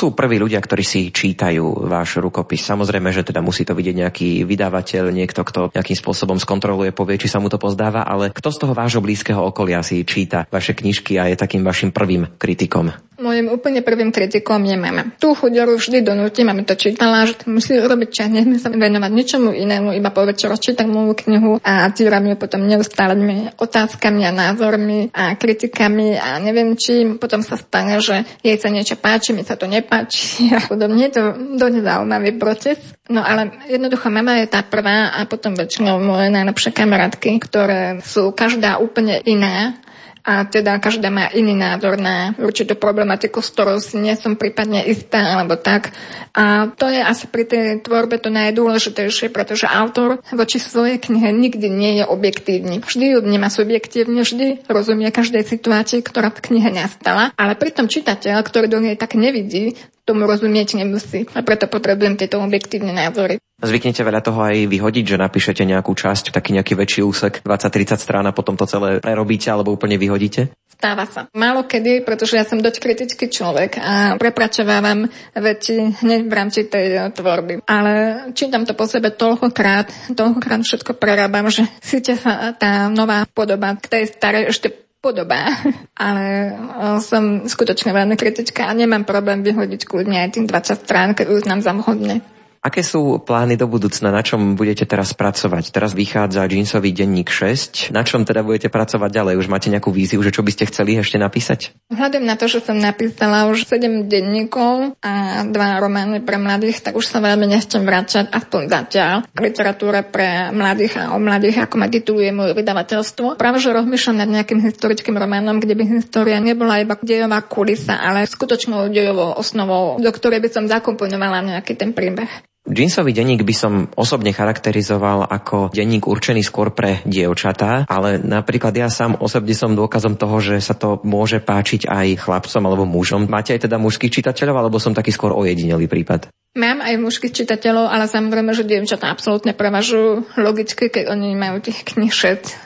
Sú 0.00 0.16
prví 0.16 0.40
ľudia, 0.40 0.64
ktorí 0.64 0.80
si 0.80 1.12
čítajú 1.12 1.84
váš 1.84 2.16
rukopis? 2.16 2.64
Samozrejme, 2.64 3.12
že 3.12 3.20
teda 3.20 3.44
musí 3.44 3.68
to 3.68 3.76
vidieť 3.76 3.96
nejaký 4.00 4.30
vydavateľ, 4.48 5.12
niekto, 5.12 5.44
kto 5.44 5.68
nejakým 5.76 5.98
spôsobom 6.00 6.40
skontroluje, 6.40 6.96
povie, 6.96 7.20
či 7.20 7.28
sa 7.28 7.36
mu 7.36 7.52
to 7.52 7.60
pozdáva, 7.60 8.08
ale 8.08 8.32
kto 8.32 8.48
z 8.48 8.60
toho 8.64 8.72
vášho 8.72 9.04
blízkeho 9.04 9.44
okolia 9.44 9.84
si 9.84 10.00
číta 10.08 10.48
vaše 10.48 10.72
knižky 10.72 11.20
a 11.20 11.28
je 11.28 11.36
takým 11.36 11.60
vašim 11.60 11.92
prvým 11.92 12.32
kritikom? 12.40 12.96
Mojím 13.20 13.52
úplne 13.52 13.84
prvým 13.84 14.08
kritikom 14.08 14.64
je 14.64 14.80
mama. 14.80 15.12
Tú 15.20 15.36
chuderu 15.36 15.76
vždy 15.76 16.00
donútim, 16.00 16.48
aby 16.48 16.64
to 16.64 16.72
čítala, 16.72 17.28
že 17.28 17.36
to 17.36 17.52
musí 17.52 17.76
robiť 17.76 18.08
čas, 18.08 18.32
nechme 18.32 18.56
sa 18.56 18.72
venovať 18.72 19.12
ničomu 19.12 19.52
inému, 19.52 19.92
iba 19.92 20.08
po 20.08 20.24
večero 20.24 20.56
čítam 20.56 20.88
moju 20.88 21.12
knihu 21.28 21.60
a 21.60 21.92
týram 21.92 22.24
ju 22.24 22.40
potom 22.40 22.64
neustále 22.64 23.12
otázkami 23.60 24.24
a 24.24 24.32
názormi 24.32 25.12
a 25.12 25.36
kritikami 25.36 26.16
a 26.16 26.40
neviem 26.40 26.72
čím. 26.80 27.20
Potom 27.20 27.44
sa 27.44 27.60
stane, 27.60 28.00
že 28.00 28.24
jej 28.40 28.56
sa 28.56 28.72
niečo 28.72 28.96
páči, 28.96 29.36
mi 29.36 29.44
sa 29.44 29.60
to 29.60 29.68
nepáči 29.68 30.48
a 30.56 30.64
podobne. 30.64 31.12
Je 31.12 31.20
to 31.20 31.22
dosť 31.60 31.84
zaujímavý 31.84 32.40
proces. 32.40 32.80
No 33.12 33.20
ale 33.20 33.52
jednoducho 33.68 34.08
mama 34.08 34.40
je 34.40 34.48
tá 34.48 34.64
prvá 34.64 35.12
a 35.12 35.28
potom 35.28 35.52
väčšinou 35.52 36.00
moje 36.00 36.32
najlepšie 36.32 36.72
kamarátky, 36.72 37.36
ktoré 37.42 38.00
sú 38.00 38.32
každá 38.32 38.80
úplne 38.80 39.20
iná 39.28 39.76
a 40.20 40.44
teda 40.44 40.76
každá 40.78 41.08
má 41.08 41.32
iný 41.32 41.56
názor 41.56 41.96
na 41.96 42.36
určitú 42.36 42.76
problematiku, 42.76 43.40
s 43.40 43.52
ktorou 43.52 43.76
si 43.80 43.96
nie 43.96 44.12
som 44.16 44.36
prípadne 44.36 44.84
istá 44.84 45.36
alebo 45.36 45.56
tak. 45.56 45.92
A 46.36 46.70
to 46.70 46.86
je 46.86 47.00
asi 47.00 47.26
pri 47.26 47.44
tej 47.48 47.64
tvorbe 47.82 48.20
to 48.20 48.28
najdôležitejšie, 48.28 49.32
pretože 49.32 49.66
autor 49.66 50.20
voči 50.30 50.60
svojej 50.60 51.00
knihe 51.00 51.32
nikdy 51.32 51.66
nie 51.66 51.92
je 52.00 52.04
objektívny. 52.06 52.84
Vždy 52.84 53.16
ju 53.16 53.18
vníma 53.24 53.48
subjektívne, 53.48 54.22
vždy 54.22 54.68
rozumie 54.68 55.08
každej 55.10 55.42
situácii, 55.42 56.04
ktorá 56.04 56.30
v 56.30 56.44
knihe 56.52 56.70
nastala, 56.70 57.32
ale 57.34 57.56
pritom 57.56 57.88
čitateľ, 57.88 58.40
ktorý 58.44 58.66
do 58.70 58.78
nej 58.78 58.94
tak 58.94 59.16
nevidí, 59.18 59.74
tomu 60.10 60.26
rozumieť 60.26 60.82
nemusí. 60.82 61.30
A 61.30 61.46
preto 61.46 61.70
potrebujem 61.70 62.18
tieto 62.18 62.42
objektívne 62.42 62.90
názory. 62.90 63.38
Zvyknete 63.62 64.02
veľa 64.02 64.24
toho 64.24 64.40
aj 64.42 64.66
vyhodiť, 64.66 65.04
že 65.04 65.16
napíšete 65.20 65.62
nejakú 65.68 65.92
časť, 65.94 66.34
taký 66.34 66.56
nejaký 66.56 66.74
väčší 66.74 67.00
úsek, 67.06 67.44
20-30 67.44 68.00
strán 68.00 68.26
a 68.26 68.34
potom 68.34 68.56
to 68.56 68.64
celé 68.64 68.98
prerobíte 68.98 69.52
alebo 69.52 69.70
úplne 69.70 70.00
vyhodíte? 70.00 70.50
Stáva 70.80 71.04
sa. 71.04 71.28
Málo 71.36 71.68
kedy, 71.68 72.08
pretože 72.08 72.40
ja 72.40 72.48
som 72.48 72.56
dosť 72.56 72.80
kritický 72.80 73.28
človek 73.28 73.76
a 73.76 74.16
prepračovávam 74.16 75.12
veci 75.36 75.76
hneď 75.76 76.20
v 76.24 76.32
rámci 76.32 76.72
tej 76.72 76.86
eh, 76.96 77.12
tvorby. 77.12 77.60
Ale 77.68 77.92
čítam 78.32 78.64
to 78.64 78.72
po 78.72 78.88
sebe 78.88 79.12
toľkokrát, 79.12 80.16
toľkokrát 80.16 80.64
všetko 80.64 80.96
prerábam, 80.96 81.52
že 81.52 81.68
síte 81.84 82.16
sa 82.16 82.56
tá 82.56 82.88
nová 82.88 83.28
podoba 83.28 83.76
k 83.76 83.86
tej 83.92 84.04
starej 84.08 84.56
ešte 84.56 84.72
podobá, 85.00 85.48
ale 85.96 86.24
e, 86.28 86.52
som 87.00 87.48
skutočne 87.48 87.96
veľmi 87.96 88.14
kritická 88.20 88.68
a 88.68 88.76
nemám 88.76 89.08
problém 89.08 89.40
vyhodiť 89.40 89.88
kľudne 89.88 90.20
aj 90.20 90.36
tým 90.36 90.46
20 90.46 90.84
strán, 90.84 91.16
keď 91.16 91.32
uznám 91.32 91.64
za 91.64 91.72
vhodné. 91.72 92.20
Aké 92.60 92.84
sú 92.84 93.16
plány 93.24 93.56
do 93.56 93.64
budúcna? 93.64 94.12
Na 94.12 94.20
čom 94.20 94.52
budete 94.52 94.84
teraz 94.84 95.16
pracovať? 95.16 95.72
Teraz 95.72 95.96
vychádza 95.96 96.44
jeansový 96.44 96.92
denník 96.92 97.32
6. 97.32 97.88
Na 97.88 98.04
čom 98.04 98.28
teda 98.28 98.44
budete 98.44 98.68
pracovať 98.68 99.16
ďalej? 99.16 99.40
Už 99.40 99.48
máte 99.48 99.72
nejakú 99.72 99.88
víziu, 99.88 100.20
že 100.20 100.28
čo 100.28 100.44
by 100.44 100.52
ste 100.52 100.68
chceli 100.68 101.00
ešte 101.00 101.16
napísať? 101.16 101.72
Vzhľadom 101.88 102.20
na 102.20 102.36
to, 102.36 102.52
že 102.52 102.60
som 102.60 102.76
napísala 102.76 103.48
už 103.48 103.64
7 103.64 104.12
denníkov 104.12 104.92
a 105.00 105.40
dva 105.48 105.80
romány 105.80 106.20
pre 106.20 106.36
mladých, 106.36 106.84
tak 106.84 107.00
už 107.00 107.08
sa 107.08 107.24
veľmi 107.24 107.48
nechcem 107.48 107.80
vrácať 107.80 108.28
aspoň 108.28 108.68
zatiaľ 108.68 109.24
k 109.24 109.38
literatúre 109.40 110.04
pre 110.04 110.52
mladých 110.52 111.00
a 111.00 111.16
o 111.16 111.18
mladých, 111.18 111.64
ako 111.64 111.80
ma 111.80 111.88
tituluje 111.88 112.28
moje 112.28 112.52
vydavateľstvo. 112.60 113.40
Práve, 113.40 113.64
že 113.64 113.72
rozmýšľam 113.72 114.20
nad 114.20 114.28
nejakým 114.28 114.60
historickým 114.60 115.16
románom, 115.16 115.64
kde 115.64 115.80
by 115.80 115.96
história 115.96 116.36
nebola 116.36 116.84
iba 116.84 116.92
dejová 117.00 117.40
kulisa, 117.40 117.96
ale 117.96 118.28
skutočnou 118.28 118.92
dejovou 118.92 119.32
osnovou, 119.40 119.96
do 119.96 120.12
ktorej 120.12 120.44
by 120.44 120.48
som 120.52 120.68
zakomponovala 120.68 121.40
nejaký 121.56 121.72
ten 121.72 121.96
príbeh. 121.96 122.50
Jeansový 122.70 123.10
denník 123.10 123.42
by 123.42 123.54
som 123.54 123.72
osobne 123.98 124.30
charakterizoval 124.30 125.26
ako 125.26 125.74
denník 125.74 126.06
určený 126.06 126.46
skôr 126.46 126.70
pre 126.70 127.02
dievčatá, 127.02 127.82
ale 127.90 128.22
napríklad 128.22 128.70
ja 128.78 128.86
sám 128.86 129.18
osobne 129.18 129.58
som 129.58 129.74
dôkazom 129.74 130.14
toho, 130.14 130.38
že 130.38 130.62
sa 130.62 130.78
to 130.78 131.02
môže 131.02 131.42
páčiť 131.42 131.90
aj 131.90 132.22
chlapcom 132.22 132.62
alebo 132.62 132.86
mužom. 132.86 133.26
Máte 133.26 133.58
aj 133.58 133.66
teda 133.66 133.74
mužských 133.82 134.22
čitateľov, 134.22 134.56
alebo 134.62 134.78
som 134.78 134.94
taký 134.94 135.10
skôr 135.10 135.34
ojedinelý 135.34 135.90
prípad? 135.90 136.30
Mám 136.58 136.82
aj 136.82 136.98
mužských 136.98 137.30
čitateľov, 137.30 137.86
ale 137.86 138.10
samozrejme, 138.10 138.50
že 138.50 138.66
dievčatá 138.66 139.06
absolútne 139.06 139.54
prevažujú 139.54 140.34
logicky, 140.34 140.90
keď 140.90 141.14
oni 141.14 141.38
majú 141.38 141.62
tých 141.62 141.86
knih 141.86 142.10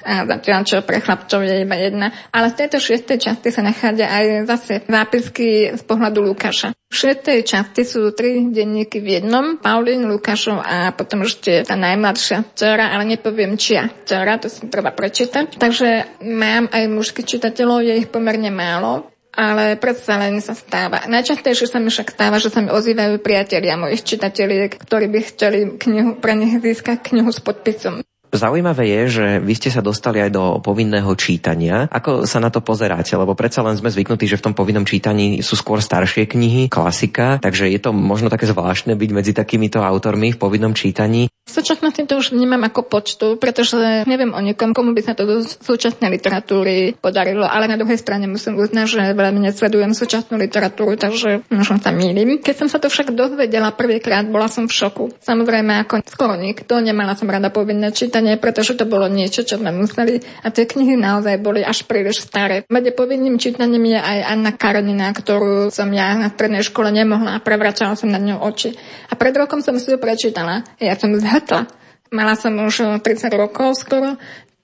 a 0.08 0.24
zatiaľ 0.24 0.64
čo 0.64 0.80
pre 0.80 1.04
chlapcov 1.04 1.44
je 1.44 1.68
iba 1.68 1.76
jedna. 1.76 2.08
Ale 2.32 2.48
v 2.48 2.64
tejto 2.64 2.80
šiestej 2.80 3.20
časti 3.20 3.52
sa 3.52 3.60
nachádza 3.60 4.08
aj 4.08 4.26
zase 4.48 4.74
zápisky 4.88 5.76
z 5.76 5.82
pohľadu 5.84 6.24
Lukáša. 6.24 6.72
V 6.72 6.96
šiestej 6.96 7.44
časti 7.44 7.84
sú 7.84 8.08
tri 8.16 8.48
denníky 8.48 9.04
v 9.04 9.20
jednom, 9.20 9.60
Paulín, 9.60 10.08
Lukášov 10.08 10.64
a 10.64 10.88
potom 10.96 11.28
ešte 11.28 11.68
tá 11.68 11.76
najmladšia 11.76 12.56
dcera, 12.56 12.88
ale 12.88 13.04
nepoviem 13.04 13.60
čia 13.60 13.92
dcera, 14.08 14.40
to 14.40 14.48
si 14.48 14.64
treba 14.72 14.96
prečítať. 14.96 15.60
Takže 15.60 16.20
mám 16.24 16.72
aj 16.72 16.88
mužských 16.88 17.36
čitateľov, 17.36 17.84
je 17.84 18.00
ich 18.00 18.08
pomerne 18.08 18.48
málo 18.48 19.12
ale 19.34 19.74
predsa 19.76 20.16
len 20.16 20.38
sa 20.38 20.54
stáva. 20.54 21.04
Najčastejšie 21.10 21.66
sa 21.66 21.82
mi 21.82 21.90
však 21.90 22.14
stáva, 22.14 22.38
že 22.38 22.48
sa 22.54 22.62
mi 22.62 22.70
ozývajú 22.70 23.18
priatelia 23.18 23.74
mojich 23.74 24.06
čitateľiek, 24.06 24.78
ktorí 24.86 25.06
by 25.10 25.18
chceli 25.34 25.58
knihu, 25.76 26.16
pre 26.22 26.38
nich 26.38 26.62
získať 26.62 27.02
knihu 27.10 27.34
s 27.34 27.42
podpisom. 27.42 28.06
Zaujímavé 28.34 28.90
je, 28.90 29.02
že 29.22 29.26
vy 29.38 29.54
ste 29.54 29.70
sa 29.70 29.78
dostali 29.78 30.18
aj 30.18 30.30
do 30.34 30.44
povinného 30.58 31.06
čítania. 31.14 31.86
Ako 31.86 32.26
sa 32.26 32.42
na 32.42 32.50
to 32.50 32.58
pozeráte? 32.58 33.14
Lebo 33.14 33.38
predsa 33.38 33.62
len 33.62 33.78
sme 33.78 33.94
zvyknutí, 33.94 34.26
že 34.26 34.36
v 34.42 34.50
tom 34.50 34.54
povinnom 34.58 34.82
čítaní 34.82 35.38
sú 35.38 35.54
skôr 35.54 35.78
staršie 35.78 36.26
knihy, 36.26 36.66
klasika, 36.66 37.38
takže 37.38 37.70
je 37.70 37.78
to 37.78 37.94
možno 37.94 38.26
také 38.26 38.50
zvláštne 38.50 38.98
byť 38.98 39.10
medzi 39.14 39.32
takýmito 39.32 39.78
autormi 39.78 40.34
v 40.34 40.40
povinnom 40.40 40.74
čítaní. 40.74 41.30
V 41.44 41.52
súčasnosti 41.52 42.00
to 42.08 42.24
už 42.24 42.32
vnímam 42.32 42.64
ako 42.64 42.88
počtu, 42.88 43.26
pretože 43.36 44.08
neviem 44.08 44.32
o 44.32 44.40
nikom, 44.40 44.72
komu 44.72 44.96
by 44.96 45.02
sa 45.04 45.12
to 45.12 45.28
do 45.28 45.36
súčasnej 45.44 46.08
literatúry 46.08 46.96
podarilo, 46.96 47.44
ale 47.44 47.68
na 47.68 47.76
druhej 47.76 48.00
strane 48.00 48.24
musím 48.24 48.56
uznať, 48.56 48.86
že 48.88 49.02
veľmi 49.12 49.44
nesledujem 49.44 49.92
súčasnú 49.92 50.40
literatúru, 50.40 50.96
takže 50.96 51.44
možno 51.52 51.76
sa 51.84 51.92
mýlim. 51.92 52.40
Keď 52.40 52.64
som 52.64 52.68
sa 52.72 52.80
to 52.80 52.88
však 52.88 53.12
dozvedela 53.12 53.76
prvýkrát, 53.76 54.24
bola 54.24 54.48
som 54.48 54.64
v 54.64 54.72
šoku. 54.72 55.04
Samozrejme, 55.20 55.84
ako 55.84 56.00
skoro 56.08 56.32
nikto, 56.40 56.80
nemala 56.80 57.12
som 57.12 57.28
rada 57.28 57.52
povinné 57.52 57.92
čítanie, 57.92 58.23
pretože 58.40 58.72
to 58.74 58.88
bolo 58.88 59.04
niečo, 59.06 59.44
čo 59.44 59.60
sme 59.60 59.70
museli 59.70 60.24
a 60.40 60.48
tie 60.48 60.64
knihy 60.64 60.96
naozaj 60.96 61.36
boli 61.44 61.60
až 61.60 61.84
príliš 61.84 62.24
staré. 62.24 62.64
Medzi 62.72 62.96
povinným 62.96 63.36
čítaním 63.36 63.92
je 63.92 64.00
aj 64.00 64.18
Anna 64.32 64.52
Karenina, 64.56 65.12
ktorú 65.12 65.68
som 65.68 65.92
ja 65.92 66.16
na 66.16 66.32
strednej 66.32 66.64
škole 66.64 66.88
nemohla 66.88 67.38
a 67.38 67.44
prevračala 67.44 67.94
som 67.94 68.08
na 68.08 68.18
ňou 68.18 68.40
oči. 68.48 68.72
A 69.10 69.14
pred 69.14 69.36
rokom 69.36 69.60
som 69.60 69.76
si 69.76 69.92
ju 69.92 70.00
prečítala. 70.00 70.64
Ja 70.80 70.96
som 70.96 71.12
zhatla. 71.12 71.68
Mala 72.14 72.38
som 72.38 72.54
už 72.62 73.02
30 73.02 73.26
rokov 73.34 73.74
skoro, 73.74 74.14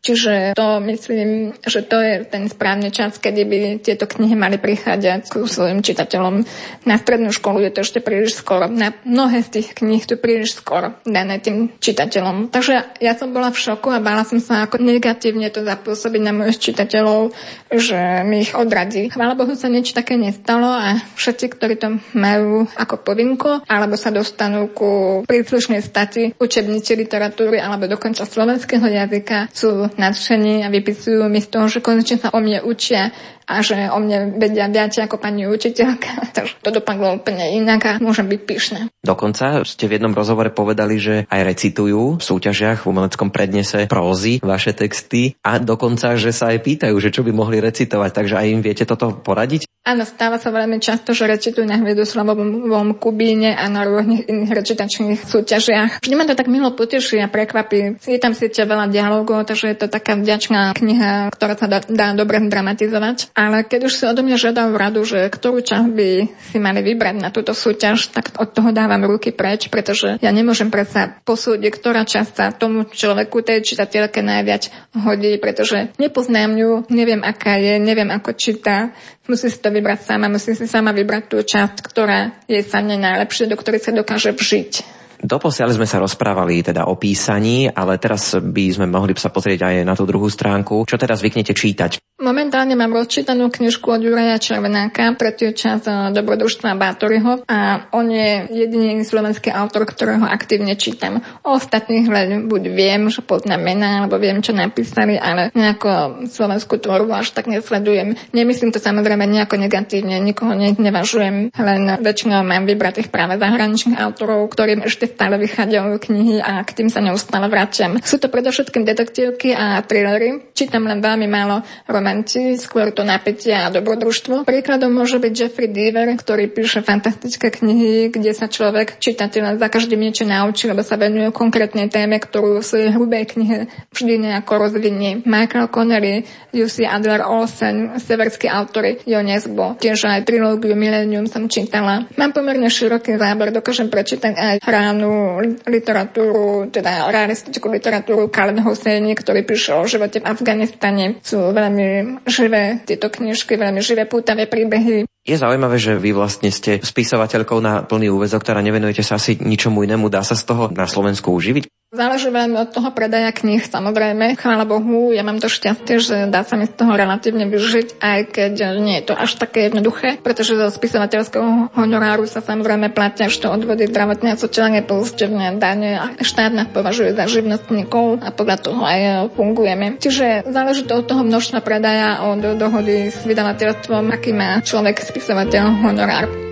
Čiže 0.00 0.56
to 0.56 0.80
myslím, 0.80 1.52
že 1.60 1.84
to 1.84 2.00
je 2.00 2.24
ten 2.24 2.48
správny 2.48 2.88
čas, 2.88 3.20
kedy 3.20 3.42
by 3.44 3.58
tieto 3.84 4.08
knihy 4.08 4.32
mali 4.32 4.56
prichádzať 4.56 5.28
k 5.28 5.34
svojim 5.44 5.84
čitateľom. 5.84 6.40
Na 6.88 6.96
strednú 6.96 7.28
školu 7.28 7.60
je 7.68 7.72
to 7.76 7.84
ešte 7.84 8.00
príliš 8.00 8.40
skoro. 8.40 8.64
Na 8.72 8.96
mnohé 9.04 9.44
z 9.44 9.60
tých 9.60 9.76
kníh 9.76 10.00
to 10.08 10.16
príliš 10.16 10.56
skoro 10.56 10.96
dané 11.04 11.36
tým 11.44 11.68
čitateľom. 11.76 12.48
Takže 12.48 12.96
ja 12.96 13.12
som 13.12 13.36
bola 13.36 13.52
v 13.52 13.60
šoku 13.60 13.92
a 13.92 14.00
bála 14.00 14.24
som 14.24 14.40
sa 14.40 14.64
ako 14.64 14.80
negatívne 14.80 15.52
to 15.52 15.60
zapôsobiť 15.68 16.22
na 16.24 16.32
mojich 16.32 16.72
čitateľov, 16.72 17.36
že 17.68 18.24
mi 18.24 18.40
ich 18.40 18.56
odradí. 18.56 19.12
Chvála 19.12 19.36
Bohu 19.36 19.52
sa 19.52 19.68
niečo 19.68 19.92
také 19.92 20.16
nestalo 20.16 20.80
a 20.80 20.96
všetci, 20.96 21.46
ktorí 21.52 21.76
to 21.76 22.00
majú 22.16 22.64
ako 22.72 23.04
povinku, 23.04 23.60
alebo 23.68 24.00
sa 24.00 24.08
dostanú 24.08 24.72
ku 24.72 25.22
príslušnej 25.28 25.84
stati 25.84 26.32
učebnici 26.40 26.96
literatúry 26.96 27.60
alebo 27.60 27.84
dokonca 27.84 28.24
slovenského 28.24 28.88
jazyka, 28.88 29.52
sú 29.52 29.89
nadšení 29.96 30.62
a 30.62 30.68
vypisujú 30.68 31.26
mi 31.26 31.40
z 31.42 31.48
toho, 31.50 31.66
že 31.66 31.83
konečne 31.83 32.20
sa 32.20 32.31
o 32.31 32.38
mne 32.38 32.62
učia 32.62 33.11
a 33.50 33.66
že 33.66 33.90
o 33.90 33.98
mne 33.98 34.38
vedia 34.38 34.70
viac 34.70 34.94
ako 34.94 35.18
pani 35.18 35.50
učiteľka. 35.50 36.22
Takže 36.37 36.62
to 36.62 36.70
dopadlo 36.70 37.18
úplne 37.18 37.50
inak 37.59 37.81
a 37.83 37.92
môžem 37.98 38.31
byť 38.31 38.40
pyšná. 38.46 38.81
Dokonca 39.03 39.66
ste 39.66 39.90
v 39.90 39.98
jednom 39.98 40.14
rozhovore 40.14 40.55
povedali, 40.55 41.03
že 41.03 41.26
aj 41.26 41.40
recitujú 41.42 42.20
v 42.20 42.22
súťažiach 42.22 42.87
v 42.87 42.88
umeleckom 42.94 43.35
prednese 43.35 43.90
prózy 43.90 44.38
vaše 44.38 44.70
texty 44.70 45.35
a 45.42 45.59
dokonca, 45.59 46.14
že 46.14 46.31
sa 46.31 46.55
aj 46.55 46.62
pýtajú, 46.62 46.94
že 47.03 47.11
čo 47.11 47.26
by 47.26 47.35
mohli 47.35 47.59
recitovať, 47.59 48.11
takže 48.14 48.38
aj 48.38 48.46
im 48.46 48.61
viete 48.62 48.87
toto 48.87 49.11
poradiť? 49.18 49.66
Áno, 49.80 50.04
stáva 50.04 50.36
sa 50.36 50.52
veľmi 50.52 50.76
často, 50.76 51.16
že 51.16 51.24
recitujú 51.24 51.64
na 51.64 51.80
Hviedoslavovom 51.80 53.00
Kubíne 53.00 53.56
a 53.56 53.64
na 53.72 53.88
rôznych 53.88 54.28
iných 54.28 54.52
recitačných 54.52 55.24
súťažiach. 55.24 56.04
Vždy 56.04 56.14
ma 56.20 56.28
to 56.28 56.36
tak 56.36 56.52
milo 56.52 56.76
poteší 56.76 57.16
a 57.24 57.32
prekvapí. 57.32 57.96
Je 58.04 58.20
tam 58.20 58.36
síce 58.36 58.60
veľa 58.60 58.92
dialogov, 58.92 59.48
takže 59.48 59.72
je 59.72 59.78
to 59.80 59.88
taká 59.88 60.20
vďačná 60.20 60.76
kniha, 60.76 61.32
ktorá 61.32 61.56
sa 61.56 61.64
dá, 61.64 61.80
dá 61.80 62.12
dobre 62.12 62.44
dramatizovať. 62.44 63.32
Ale 63.32 63.64
keď 63.64 63.88
už 63.88 63.96
si 63.96 64.04
odo 64.04 64.20
mňa 64.20 64.36
žiadal 64.36 64.68
radu, 64.76 65.00
že 65.00 65.32
ktorú 65.32 65.64
časť 65.64 65.88
by 65.96 66.10
si 66.52 66.60
mali 66.60 66.84
vybrať 66.84 67.16
na 67.16 67.32
túto 67.32 67.56
súťaž, 67.56 68.12
tak 68.12 68.36
od 68.36 68.52
toho 68.52 68.76
dávam 68.76 69.00
ruky 69.08 69.32
preč, 69.32 69.72
pretože 69.72 70.20
ja 70.20 70.28
nemôžem 70.28 70.68
predsa 70.68 71.16
posúdiť, 71.24 71.72
ktorá 71.72 72.04
časť 72.04 72.30
sa 72.36 72.52
tomu 72.52 72.84
človeku, 72.84 73.40
tej 73.40 73.64
čitateľke 73.64 74.20
najviac 74.20 74.92
hodí, 74.92 75.40
pretože 75.40 75.88
nepoznám 75.96 76.52
ju, 76.52 76.70
neviem 76.92 77.24
aká 77.24 77.56
je, 77.56 77.80
neviem 77.80 78.12
ako 78.12 78.36
číta, 78.36 78.92
musí 79.30 79.46
si 79.46 79.62
to 79.62 79.69
vybrať 79.70 80.04
sama, 80.04 80.26
musí 80.28 80.52
si 80.52 80.66
sama 80.66 80.90
vybrať 80.92 81.24
tú 81.30 81.38
časť, 81.40 81.76
ktorá 81.87 82.35
je 82.50 82.61
sa 82.66 82.83
mne 82.85 83.00
najlepšie, 83.00 83.48
do 83.48 83.56
ktorej 83.56 83.80
sa 83.80 83.94
dokáže 83.94 84.35
vžiť. 84.35 84.99
Doposiaľ 85.20 85.76
sme 85.76 85.85
sa 85.85 86.00
rozprávali 86.00 86.64
teda 86.64 86.88
o 86.88 86.96
písaní, 86.96 87.68
ale 87.68 88.00
teraz 88.00 88.33
by 88.40 88.64
sme 88.72 88.88
mohli 88.88 89.12
sa 89.20 89.28
pozrieť 89.28 89.68
aj 89.68 89.74
na 89.85 89.92
tú 89.92 90.09
druhú 90.09 90.33
stránku. 90.33 90.88
Čo 90.88 90.96
teda 90.96 91.12
zvyknete 91.12 91.52
čítať? 91.52 92.00
Momentálne 92.20 92.76
mám 92.76 92.92
rozčítanú 92.92 93.48
knižku 93.48 93.96
od 93.96 94.04
Juraja 94.04 94.37
Červenáka, 94.37 95.16
tretí 95.16 95.48
čas 95.56 95.85
eh, 95.88 96.12
dobrodružstva 96.12 96.76
Bátoryho 96.76 97.44
a 97.48 97.88
on 97.96 98.12
je 98.12 98.48
jediný 98.64 99.00
slovenský 99.04 99.48
autor, 99.52 99.88
ktorého 99.88 100.24
aktívne 100.24 100.76
čítam. 100.76 101.24
O 101.44 101.56
ostatných 101.56 102.09
len 102.09 102.28
buď 102.48 102.62
viem, 102.72 103.09
že 103.09 103.24
poznám 103.24 103.61
mená, 103.61 104.04
alebo 104.04 104.20
viem, 104.20 104.40
čo 104.44 104.52
napísali, 104.52 105.16
ale 105.16 105.52
nejako 105.52 106.24
slovenskú 106.28 106.80
tvorbu 106.80 107.12
až 107.12 107.33
tak 107.33 107.48
nesledujem. 107.48 108.16
Nemyslím 108.37 108.72
to 108.72 108.80
samozrejme 108.80 109.24
nejako 109.24 109.56
negatívne, 109.56 110.20
nikoho 110.20 110.52
ne- 110.52 110.76
nevažujem, 110.76 111.52
len 111.56 111.83
väčšinou 112.04 112.44
mám 112.44 112.68
vybratých 112.68 113.09
práve 113.09 113.40
zahraničných 113.40 113.96
autorov, 113.96 114.48
ktorým 114.52 114.85
ešte 114.85 115.09
stále 115.10 115.36
vychádzajú 115.42 115.98
knihy 115.98 116.36
a 116.38 116.62
k 116.62 116.70
tým 116.78 116.88
sa 116.88 117.02
neustále 117.02 117.50
vraciam. 117.50 117.98
Sú 118.00 118.22
to 118.22 118.30
predovšetkým 118.30 118.86
detektívky 118.86 119.52
a 119.52 119.82
thrillery. 119.82 120.54
Čítam 120.54 120.86
len 120.86 121.02
veľmi 121.02 121.26
málo 121.26 121.66
romanci, 121.90 122.54
skôr 122.56 122.94
to 122.94 123.02
napätie 123.02 123.52
a 123.52 123.68
dobrodružstvo. 123.68 124.46
Príkladom 124.46 124.94
môže 124.94 125.18
byť 125.18 125.32
Jeffrey 125.32 125.68
Deaver, 125.70 126.14
ktorý 126.14 126.48
píše 126.48 126.80
fantastické 126.86 127.50
knihy, 127.50 128.14
kde 128.14 128.32
sa 128.32 128.46
človek 128.46 129.02
čitateľ 129.02 129.58
za 129.58 129.68
každým 129.68 130.00
niečo 130.00 130.22
naučí, 130.24 130.70
lebo 130.70 130.84
sa 130.86 130.94
venuje 131.00 131.28
konkrétnej 131.34 131.90
téme, 131.90 132.20
ktorú 132.20 132.60
v 132.60 132.68
svojej 132.68 132.90
hrubej 132.94 133.24
knihe 133.36 133.58
vždy 133.90 134.14
nejako 134.30 134.68
rozvinie. 134.68 135.24
Michael 135.24 135.72
Connelly, 135.72 136.28
Lucy 136.52 136.84
Adler 136.84 137.24
Olsen, 137.24 137.96
severský 137.98 138.46
autory 138.52 139.00
Jonesbo. 139.08 139.80
Tiež 139.80 140.06
aj 140.06 140.28
trilógiu 140.28 140.76
Millennium 140.76 141.26
som 141.26 141.48
čítala. 141.48 142.06
Mám 142.14 142.36
pomerne 142.36 142.68
široký 142.68 143.16
záber, 143.16 143.50
dokážem 143.50 143.88
prečítať 143.88 144.34
aj 144.36 144.54
ránu 145.00 145.40
literatúru, 145.64 146.68
teda 146.68 147.08
realistickú 147.08 147.72
literatúru 147.72 148.28
Khaled 148.28 148.60
Hosseini, 148.60 149.16
ktorý 149.16 149.48
píše 149.48 149.72
o 149.72 149.88
živote 149.88 150.20
v 150.20 150.28
Afganistane. 150.28 151.16
Sú 151.24 151.40
veľmi 151.40 152.20
živé 152.28 152.84
tieto 152.84 153.08
knižky, 153.08 153.56
veľmi 153.56 153.80
živé 153.80 154.04
pútavé 154.04 154.44
príbehy. 154.44 155.08
Je 155.24 155.36
zaujímavé, 155.36 155.80
že 155.80 155.96
vy 155.96 156.12
vlastne 156.12 156.52
ste 156.52 156.80
spisovateľkou 156.80 157.60
na 157.60 157.84
plný 157.84 158.12
úvezok, 158.12 158.44
ktorá 158.44 158.60
nevenujete 158.60 159.04
sa 159.04 159.16
asi 159.16 159.40
ničomu 159.40 159.84
inému. 159.84 160.12
Dá 160.12 160.20
sa 160.20 160.36
z 160.36 160.44
toho 160.44 160.68
na 160.72 160.84
Slovensku 160.84 161.32
uživiť? 161.32 161.79
Záleží 161.90 162.31
veľmi 162.31 162.55
od 162.55 162.70
toho 162.70 162.94
predaja 162.94 163.35
kníh, 163.35 163.66
samozrejme. 163.66 164.38
Chvála 164.38 164.62
Bohu, 164.62 165.11
ja 165.11 165.26
mám 165.26 165.42
to 165.42 165.50
šťastie, 165.50 165.98
že 165.98 166.16
dá 166.31 166.46
sa 166.46 166.55
mi 166.55 166.70
z 166.70 166.79
toho 166.79 166.94
relatívne 166.94 167.50
vyžiť, 167.50 167.98
aj 167.98 168.20
keď 168.31 168.79
nie 168.79 169.03
je 169.03 169.11
to 169.11 169.18
až 169.18 169.35
také 169.35 169.66
jednoduché, 169.66 170.22
pretože 170.22 170.55
zo 170.55 170.70
spisovateľského 170.70 171.74
honoráru 171.74 172.31
sa 172.31 172.38
samozrejme 172.46 172.94
platia 172.94 173.26
ešte 173.26 173.50
odvody 173.50 173.90
zdravotné 173.90 174.38
a 174.38 174.38
sociálne 174.38 174.87
poistenie, 174.87 175.59
dane 175.59 175.98
a 175.98 176.14
štát 176.14 176.55
nás 176.55 176.70
považuje 176.70 177.11
za 177.11 177.26
živnostníkov 177.26 178.22
a 178.22 178.31
podľa 178.31 178.57
toho 178.62 178.87
aj 178.87 179.35
fungujeme. 179.35 179.98
Čiže 179.98 180.46
záleží 180.46 180.87
to 180.87 180.94
od 180.94 181.11
toho 181.11 181.26
množstva 181.26 181.59
predaja, 181.59 182.22
od 182.22 182.55
dohody 182.55 183.11
s 183.11 183.26
vydavateľstvom, 183.26 184.14
aký 184.14 184.31
má 184.31 184.62
človek 184.62 185.03
spisovateľ 185.03 185.83
honorár. 185.83 186.49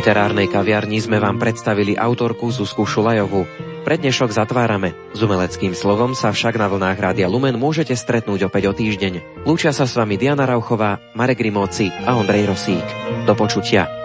Literárnej 0.00 0.48
kaviarni 0.48 0.96
sme 0.96 1.20
vám 1.20 1.36
predstavili 1.36 1.92
autorku 1.92 2.48
Zuzku 2.48 2.88
Šulajovu. 2.88 3.44
Prednešok 3.84 4.32
zatvárame. 4.32 4.96
S 5.12 5.20
umeleckým 5.20 5.76
slovom 5.76 6.16
sa 6.16 6.32
však 6.32 6.56
na 6.56 6.72
vlnách 6.72 6.96
Rádia 6.96 7.28
Lumen 7.28 7.60
môžete 7.60 7.92
stretnúť 7.92 8.48
opäť 8.48 8.64
o 8.64 8.72
týždeň. 8.72 9.44
Lúčia 9.44 9.76
sa 9.76 9.84
s 9.84 9.92
vami 9.92 10.16
Diana 10.16 10.48
Rauchová, 10.48 11.04
Marek 11.12 11.44
Rimóci 11.44 11.92
a 11.92 12.16
Ondrej 12.16 12.48
Rosík. 12.48 12.86
Do 13.28 13.36
počutia. 13.36 13.99